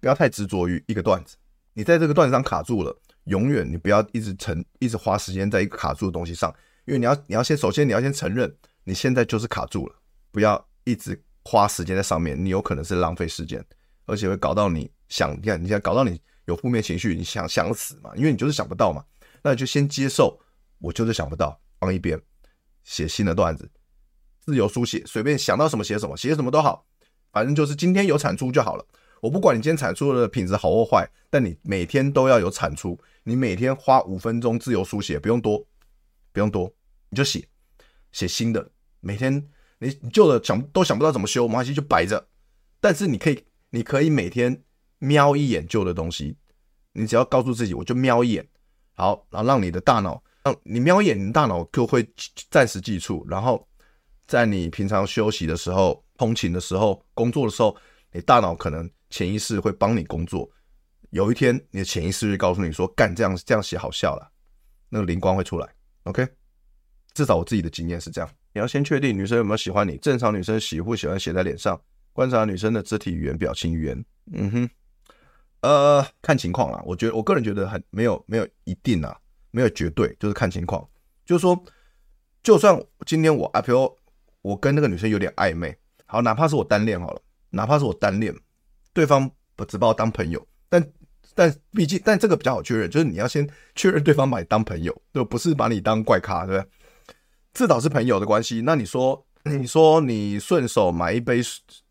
[0.00, 1.36] 不要太执着于一个段子，
[1.72, 9.94] 你在这个段子上卡住了，永远你不要一直沉，一直花时间在一个卡住的东西上，因为你要你要先首先你要先承认你现在就是卡住了，
[10.30, 13.64] 不要一直花时间在上面，你有可能是浪费时间，
[14.06, 14.90] 而且会搞到你。
[15.08, 18.10] 想你看，你想搞到你有负面情绪，你想想死嘛？
[18.16, 19.04] 因为你就是想不到嘛，
[19.42, 20.40] 那你就先接受，
[20.82, 22.20] 我就是想不到，放一边，
[22.84, 23.70] 写新的段子，
[24.40, 26.84] 自由书写，随便想到什么写什么，写什么都好，
[27.32, 28.84] 反正就是今天有产出就好了。
[29.22, 33.00] 我不管你今天产出的品质好或坏，但你每天都要有产出。
[33.24, 35.64] 你每天花五分钟自由书写，不用多，
[36.32, 36.70] 不用多，
[37.08, 37.48] 你就写，
[38.10, 38.70] 写新的。
[39.00, 42.28] 每天你旧的想都想不到怎么修，没关系，就摆着。
[42.80, 44.62] 但是你可以，你可以每天。
[45.04, 46.36] 瞄一眼旧的东西，
[46.92, 48.48] 你只要告诉自己，我就瞄一眼，
[48.92, 52.08] 好，然后让你的大脑，嗯你瞄一眼，你大脑就会
[52.50, 53.66] 暂时记住，然后
[54.26, 57.76] 在你平常休息的时候、通勤的时候、工作的时候，
[58.12, 60.50] 你大脑可能潜意识会帮你工作。
[61.10, 64.32] 有一天，你的潜意识会告诉你说：“干这样这样写好笑了。”
[64.88, 65.68] 那个灵光会出来。
[66.04, 66.26] OK，
[67.14, 68.30] 至少我自己的经验是这样。
[68.54, 71.80] 你要先确定女生有没有喜欢你，正常女生喜不喜欢写在脸上，
[72.12, 74.04] 观察女生的肢体语言、表情语言。
[74.32, 74.70] 嗯哼。
[75.60, 76.82] 呃，看情况啦。
[76.84, 79.16] 我觉得我个人觉得很没有没有一定啊，
[79.52, 80.84] 没有绝对，就是看情况。
[81.24, 81.64] 就是说，
[82.42, 83.96] 就算今天我啊，比如
[84.42, 88.34] 我跟那个女生有点暧昧，好，哪怕是我单恋好了，哪怕是我单恋，
[88.92, 90.84] 对方不只把我当朋友，但
[91.34, 96.68] 但毕竟但这个比较好确认，就是你要先确认对方把你当朋友，就不是把你当怪咖，对不对？
[97.54, 98.62] 至少是朋友的关系。
[98.62, 101.40] 那你说， 你说你顺手买一杯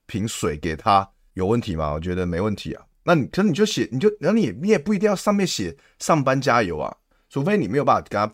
[0.05, 1.93] 瓶水给他，有问题吗？
[1.93, 2.83] 我觉得没问题啊。
[3.03, 6.95] 那你可能你就写，你就然后你也你也不一定要上面写上班加油啊，
[7.31, 8.31] 除非你没有办法跟他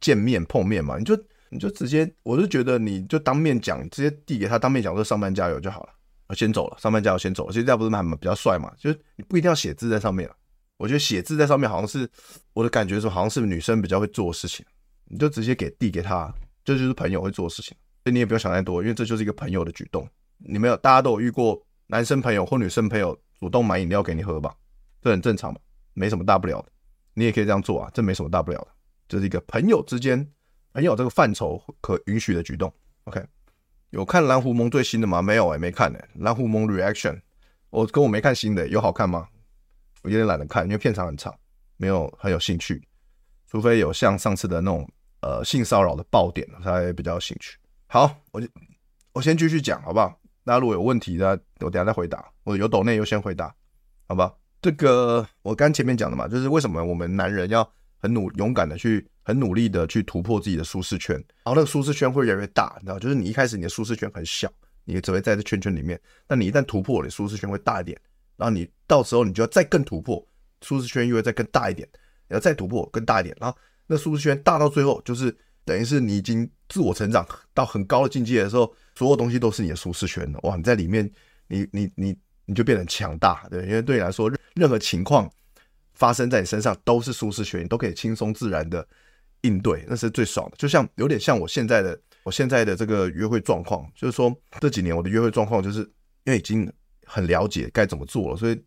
[0.00, 1.18] 见面碰面嘛，你就
[1.50, 5.92] 你就直接，我是觉得你就当面讲，直接递给他当面讲说上班加油就好了。
[6.28, 8.72] 我先走了，上班加油先走了，其实这样不是蛮比较帅嘛？
[8.78, 10.36] 就是你不一定要写字在上面了，
[10.76, 12.08] 我觉得写字在上面好像是
[12.52, 14.64] 我的感觉说好像是女生比较会做的事情，
[15.06, 16.32] 你就直接给递给他，
[16.64, 20.08] 这就是朋友会做的事情，所以你也不用想太多，因为这就是一个朋友的举动。
[20.38, 23.18] 你没有大家都有遇过男生朋友或女生朋友。
[23.38, 24.56] 主动买饮料给你喝吧，
[25.02, 25.60] 这很正常嘛，
[25.92, 26.68] 没什么大不了的。
[27.18, 28.68] 你也可以这样做啊，这没什么大不了的，
[29.08, 30.30] 这是一个朋友之间
[30.74, 32.70] 朋友这个范畴可允许的举动。
[33.04, 33.24] OK，
[33.88, 35.22] 有看蓝狐獴最新的吗？
[35.22, 37.18] 没有哎、没看呢、蓝狐獴 Reaction，
[37.70, 39.26] 我跟我没看新的、有好看吗？
[40.02, 41.34] 我有点懒得看，因为片长很长，
[41.78, 42.86] 没有很有兴趣。
[43.46, 44.86] 除非有像上次的那种
[45.22, 47.56] 呃性骚扰的爆点，才比较有兴趣。
[47.86, 48.46] 好，我就
[49.14, 50.20] 我先继续讲，好不好？
[50.44, 52.30] 大家如果有问题的，我等下再回答。
[52.44, 53.54] 我有抖内优先回答，
[54.06, 54.32] 好吧？
[54.60, 57.68] 这个我刚前面讲的嘛，就是为什么我们男人要
[57.98, 62.98] 很努勇敢的去很努力的去突破自己的舒适圈，然后那个舒适圈会越来越大，你知道？
[62.98, 64.50] 就是你一开始你的舒适圈很小，
[64.84, 68.00] 你只会在这圈圈里面，但你一旦突破，你舒适圈会大一点，
[68.36, 70.26] 然后你到时候你就要再更突破，
[70.62, 71.88] 舒适圈又会再更大一点，
[72.28, 73.56] 你要再突破更大一点，然后
[73.86, 78.74] 那舒适圈大到最后就是等于是你已经自我成长到很高的境界的时候。
[78.98, 80.56] 所有东西都是你的舒适圈了哇！
[80.56, 81.04] 你在里面，
[81.48, 82.16] 你你你
[82.46, 85.30] 你就变得强大，对，因为对你来说，任何情况
[85.94, 88.86] 发生在你身上都是舒适圈，你都可以轻松自然的
[89.42, 90.56] 应对，那是最爽的。
[90.56, 95.80] 就像有点像我现在的我现在的这个约会状况，就是说这几年我的约会状况，就是
[96.24, 96.70] 因为已经
[97.04, 98.60] 很了解该怎么做了，所以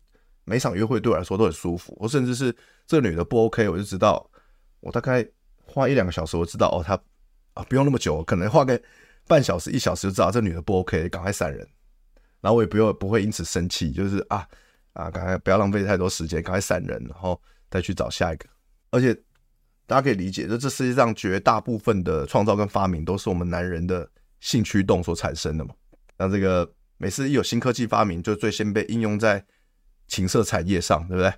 [0.44, 1.96] 每场约会对我来说都很舒服。
[2.00, 2.54] 我甚至是
[2.86, 4.28] 这个女的不 OK，我就知道，
[4.80, 5.26] 我大概
[5.66, 6.94] 花一两个小时，我知道哦，她
[7.52, 8.80] 啊不用那么久，可能花个
[9.26, 11.66] 半小时一小时就知道这女的不 OK，赶快闪人。
[12.40, 14.48] 然后我也不用不会因此生气，就是啊
[14.92, 18.46] 啊，赶快不要浪费太多时间，赶快闪人，然后再去找下一个。
[18.90, 19.14] 而且
[19.86, 24.08] 大家可以理解，就这世界上绝大部分的创造跟发明都是我们男人的
[24.40, 25.74] 性驱动所产生的嘛。
[26.16, 29.44] 那这个每次一有新科技发明，就最先被应用在
[30.06, 31.32] 情色产业上，对不对？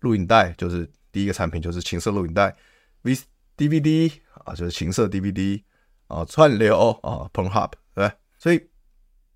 [0.00, 2.56] 录影带就是第一个产品，就是情色录影带
[3.02, 3.20] ；V
[3.56, 4.12] DVD
[4.44, 5.62] 啊，就是情色 DVD
[6.06, 8.12] 啊；串流啊，Pornhub，对不对？
[8.38, 8.68] 所以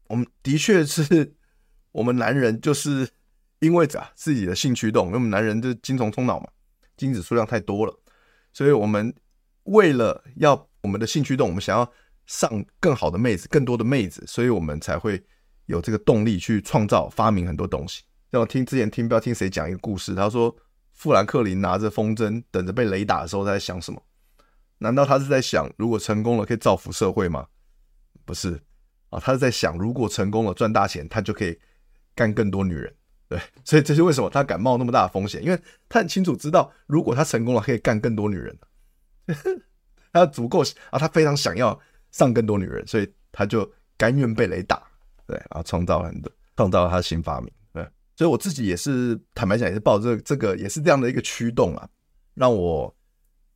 [0.06, 1.34] 我们的确是
[1.92, 3.08] 我们男人就是
[3.60, 6.48] 因为啊自己的性驱动，因为我们男人就精虫充脑嘛，
[6.96, 8.00] 精子数量太多了，
[8.52, 9.14] 所以我们
[9.64, 11.90] 为了要我们的性驱动，我们想要。
[12.26, 15.22] 上更好的妹子，更多的妹子，所以我们才会
[15.66, 18.02] 有这个动力去创造、发明很多东西。
[18.32, 20.56] 像我听之前听不知道听谁讲一个故事，他说
[20.94, 24.02] 富兰克林拿着风筝等着被雷打的时候，他在想什么？
[24.78, 27.46] 难道他是在想如果成功了可以造福社会吗？
[28.24, 28.58] 不是
[29.10, 31.58] 啊，他是在想如果成功了赚大钱，他就可以
[32.14, 32.90] 干更多女人。
[33.28, 35.58] 对，所以这是为什么他敢冒那么大的风险，因为
[35.88, 38.58] 他很清楚知道，如果他成功了可以干更多女人，
[40.12, 41.80] 他足够啊，他非常想要。
[42.14, 44.80] 上更多女人，所以他就甘愿被雷打，
[45.26, 47.82] 对，然后创造了很多，创造了他的新发明，对，
[48.14, 51.88] 所以我自己也是坦白讲，也是抱着这个这个也是这样的一个驱动啊，
[52.34, 52.94] 让我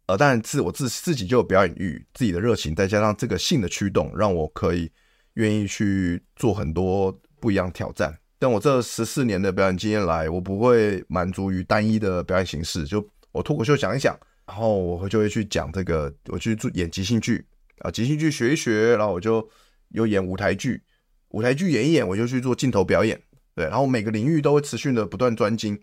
[0.07, 4.91] 呃，当然是我自自己就有表演欲，自己的热情，再加上这个性的驱动，让我可以
[5.35, 8.19] 愿意去做很多不一样挑战。
[8.39, 17.45] 但我这十四年的表演经验来，我不会满足于单一的表演形式，就我脱口秀讲一讲，然后我就会去讲这个，我去做演即兴剧。
[17.80, 19.49] 啊，即兴剧学一学，然后我就
[19.91, 20.82] 又演舞台剧，
[21.28, 23.22] 舞台剧演一演，我就去做镜头表演，
[23.55, 25.80] 对，然后每个领域都会持续的不断专精。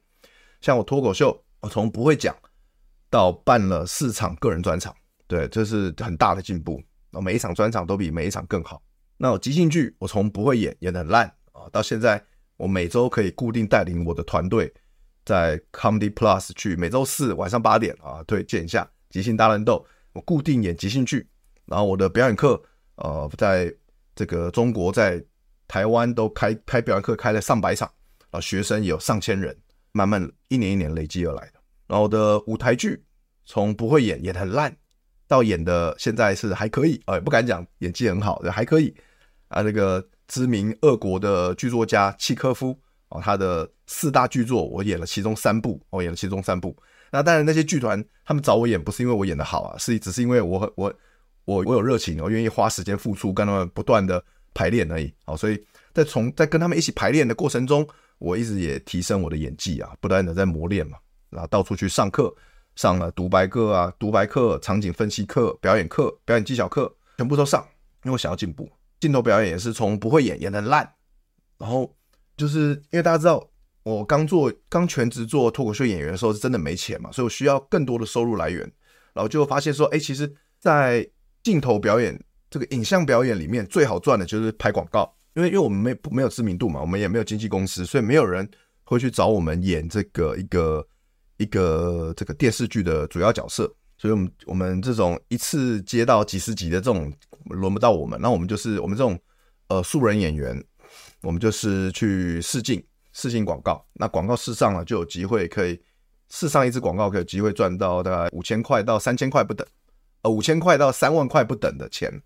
[0.60, 2.36] 像我脱口秀，我从不会讲
[3.10, 4.94] 到办了四场个人专场，
[5.26, 6.84] 对，这是很大的进步。
[7.12, 8.84] 然后每一场专场都比每一场更好。
[9.16, 12.22] 那我即兴剧，我从不会演，演得很烂啊，到现在
[12.58, 14.74] 我每周可以固定带领我的团队
[15.24, 21.28] 在 Comedy Plus 去每周四晚上八点啊，推荐一下即兴大乱斗，我固定演即兴剧。
[21.66, 22.62] 然后我的表演课，
[22.98, 23.74] 呃，在
[24.16, 25.24] 这个中国，在
[25.68, 27.92] 台湾都开开表演课开了上百场，
[28.30, 29.58] 啊，学生有上千人，
[29.92, 31.54] 慢慢一年一年累积而来的。
[31.88, 33.04] 然后我的舞台剧
[33.46, 34.78] 从不会演，演得很烂，
[35.28, 38.96] 到演的现在是还可以，呃，不敢讲演技很好，还可以。
[39.48, 42.78] 啊，那个知名俄国的剧作家契科夫，
[43.10, 46.76] 哦，他的四大剧作我演了其中三部，我演了其中三部。
[47.12, 50.94] 那当然那些剧团他们找我演，不是因为我演得好啊，是只是因为我我。
[51.48, 54.20] 我我有热情，我愿意花时间付出，跟他们不断的
[54.56, 55.14] 排练而已。
[55.26, 55.64] 好，所以
[55.94, 60.98] 在从在跟他们一起排练的过程中，我一直也提升我的演技啊，不断的在磨练嘛。
[61.30, 62.34] 然后到处去上课，
[62.76, 67.64] 上了独白课啊、独白课、场景分析课、表演课、表演技巧课，全部都上，
[68.04, 68.68] 因为我想要进步。
[69.00, 70.90] 镜头表演也是从不会演，演的烂。
[71.58, 71.96] 然后
[72.36, 73.50] 就是因为大家知道，
[73.84, 78.62] 我刚做刚全职做脱口秀演员的时候是真的没钱嘛，所以我需要更多的收入来源。
[79.14, 80.30] 然后就发现说，哎，其实，
[80.60, 81.10] 在
[81.42, 88.46] 镜头表演这个影像表演里面最好赚的就是拍广告，因为因为我们没没有知名度嘛，我们也没有经纪公司，所以没有人
[88.84, 90.86] 会去找我们演这个一个
[91.38, 93.74] 一个这个电视剧的主要角色，
[94.06, 97.12] 所以我们我们这种一次接到几十集的这种
[97.46, 99.20] 轮不到我们，那我们就是我们这种
[99.68, 100.64] 呃素人演员，
[101.24, 105.82] 我们就是去试镜试镜广告，那广告试上了就有机会可以
[106.30, 109.66] 试上一支广告，可以有机会赚到大概五千块到三千块不等。
[110.22, 112.22] 呃，五千块到三万块不等的钱，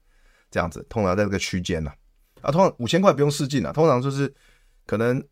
[0.52, 1.90] 这样子，通常在这个区间呢，
[2.42, 4.34] 啊，通常五千块不用试镜了，通常就是
[4.86, 5.26] 可能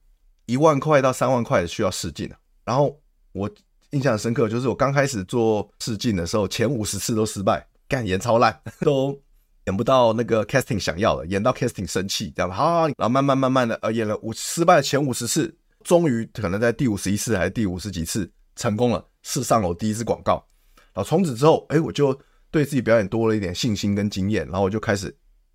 [0.45, 2.33] 一万块到三万块需要试镜。
[2.63, 2.97] 然后
[3.33, 3.51] 我
[3.91, 9.19] 印象深刻，就是我刚开始做试镜的时候，前五十次都失败，干演超烂，都
[9.65, 20.45] 演不到那个 casting 想要的，演到 casting 生气，这样子，好，好，然后慢慢慢慢的，呃，演了五失败的前五十次，终于可能在第五十一次还是第五十几次成功了，试上了我第一支广告，
[20.93, 22.19] 然后从此之后，哎，我就。
[22.49, 25.13] 对自己表演多了一点信心跟经验，然后我就开始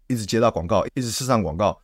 [0.09, 1.77] 一直接到广告，一直试上广告，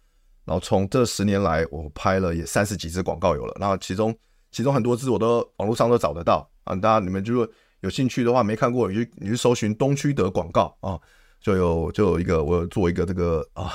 [0.45, 4.15] 然后从这十年来，我拍了也三十几支广告有了，然后其中
[4.51, 7.49] 其中很多字我都网络上都找得到啊，大家你们如果
[7.81, 10.99] 有兴趣的话，没看过你去你去搜寻东区德广告啊，
[11.41, 13.71] 就有就有一个我有做一个这个啊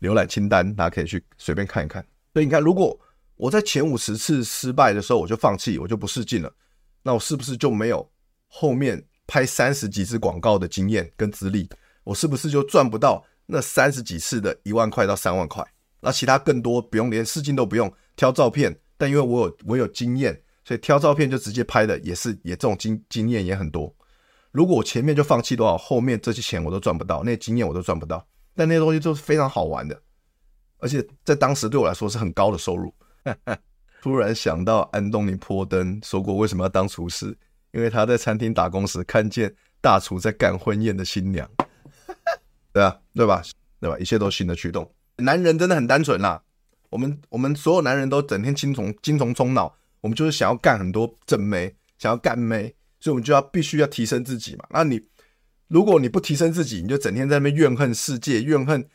[0.00, 2.04] 浏览清单，大家可以去随便看一看。
[2.32, 2.98] 所以你看，如果
[3.36, 6.52] 我在前五十次失败的时候我就放弃，我就不试镜了，
[7.02, 8.10] 那我是不是就没有
[8.48, 9.04] 后面？
[9.24, 11.66] 拍三十几次广告的经验跟资历，
[12.04, 15.64] 我是不是就赚不到那三十几次的一万块到三万块？
[16.00, 23.92] 那其他更多不用连试镜都不用挑照片，但因为我有我有经验，所以挑照片就直接拍的也是也这种经经验也很多。
[24.52, 28.24] 如果我前面就放弃多少，后面这些钱我都赚不到，那些经验我都赚不到。
[28.54, 30.00] 但那些东西都是非常好玩的，
[30.78, 32.94] 而且在当时对我来说是很高的收入。
[34.00, 37.36] 突然想到安东尼·波登说过为什么要当厨师，
[37.72, 41.50] 因为他在餐厅打工时看见大厨在干婚宴的新娘。
[42.72, 43.42] 对啊，对吧？
[43.80, 43.98] 对吧？
[43.98, 44.88] 一切都新的驱动。
[45.16, 46.40] 男人真的很单纯啦，
[46.92, 52.72] 我们我们所有男人都整天精虫精虫冲脑，我们就是想要干很多正妹，想要干妹。
[53.00, 54.64] 所以，我们就要必须要提升自己嘛。
[54.70, 55.00] 那你
[55.66, 58.86] 如果你不提升自己，你就整天在那边怨恨世界、怨恨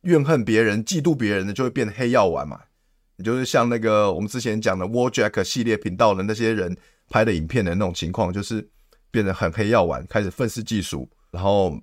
[0.00, 2.58] 怨恨别人、嫉妒别人的，就会变黑药丸嘛。
[3.16, 6.74] 你就是像那个我们之前讲的 War Jack 系列频道的那些人
[7.10, 8.66] 拍的影片的那种情况，就是
[9.10, 11.78] 变得很黑药丸，开始愤世嫉俗，然后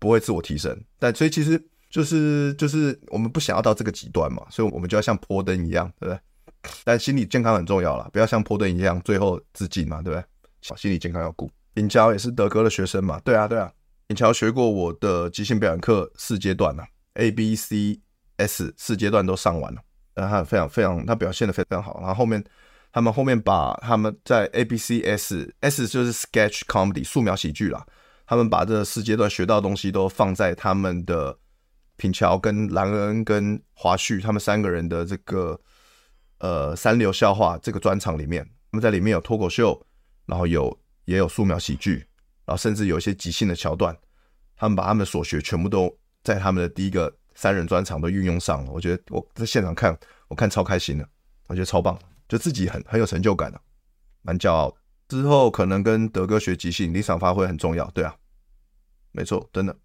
[0.00, 0.76] 不会自我提升。
[0.98, 6.20] 但所以其实就是就是我们不想要到这个极端嘛，所以我们就要像坡登一样，对不对？
[6.84, 10.24] 但心理健康很重要啦，不要像坡登一样最后自尽嘛，对不对？
[10.62, 11.50] 小心理健康要顾。
[11.74, 13.18] 尹乔也是德哥的学生嘛？
[13.20, 13.72] 对啊，对啊。
[14.08, 16.84] 尹乔学过我的即兴表演课四阶段了
[17.14, 18.00] ，A、B、C、
[18.36, 19.80] S 四阶段都上完了。
[20.14, 21.98] 然后他非常非常，他表现得非常好。
[22.00, 22.44] 然后后面
[22.92, 27.86] 他们后面把他们在 A、B、C、S S 就是 Sketch Comedy 素描喜剧啦。
[28.26, 31.38] 他们把这四阶段学到的东西都放在他们的
[32.00, 35.60] 品乔跟兰恩跟华旭他们三个人的这个
[36.38, 38.42] 呃三流笑话这个专场里面。
[38.72, 39.78] 他们在里面有脱口秀。
[40.26, 42.06] 然后有也有素描喜剧，
[42.44, 43.96] 然后甚至有一些即兴的桥段，
[44.54, 45.92] 他们把他们所学全部都
[46.22, 48.70] 在他们的第一个三人专场都运用上了。
[48.70, 49.98] 我觉得我在现场看，
[50.28, 51.08] 我看超开心的，
[51.48, 51.98] 我觉得超棒，
[52.28, 53.60] 就自己很很有成就感的、
[54.22, 54.76] 蛮骄傲的。
[55.08, 58.14] 之后可能跟德哥学即兴，临场发挥很重要，对啊，
[59.10, 59.76] 没错，真的。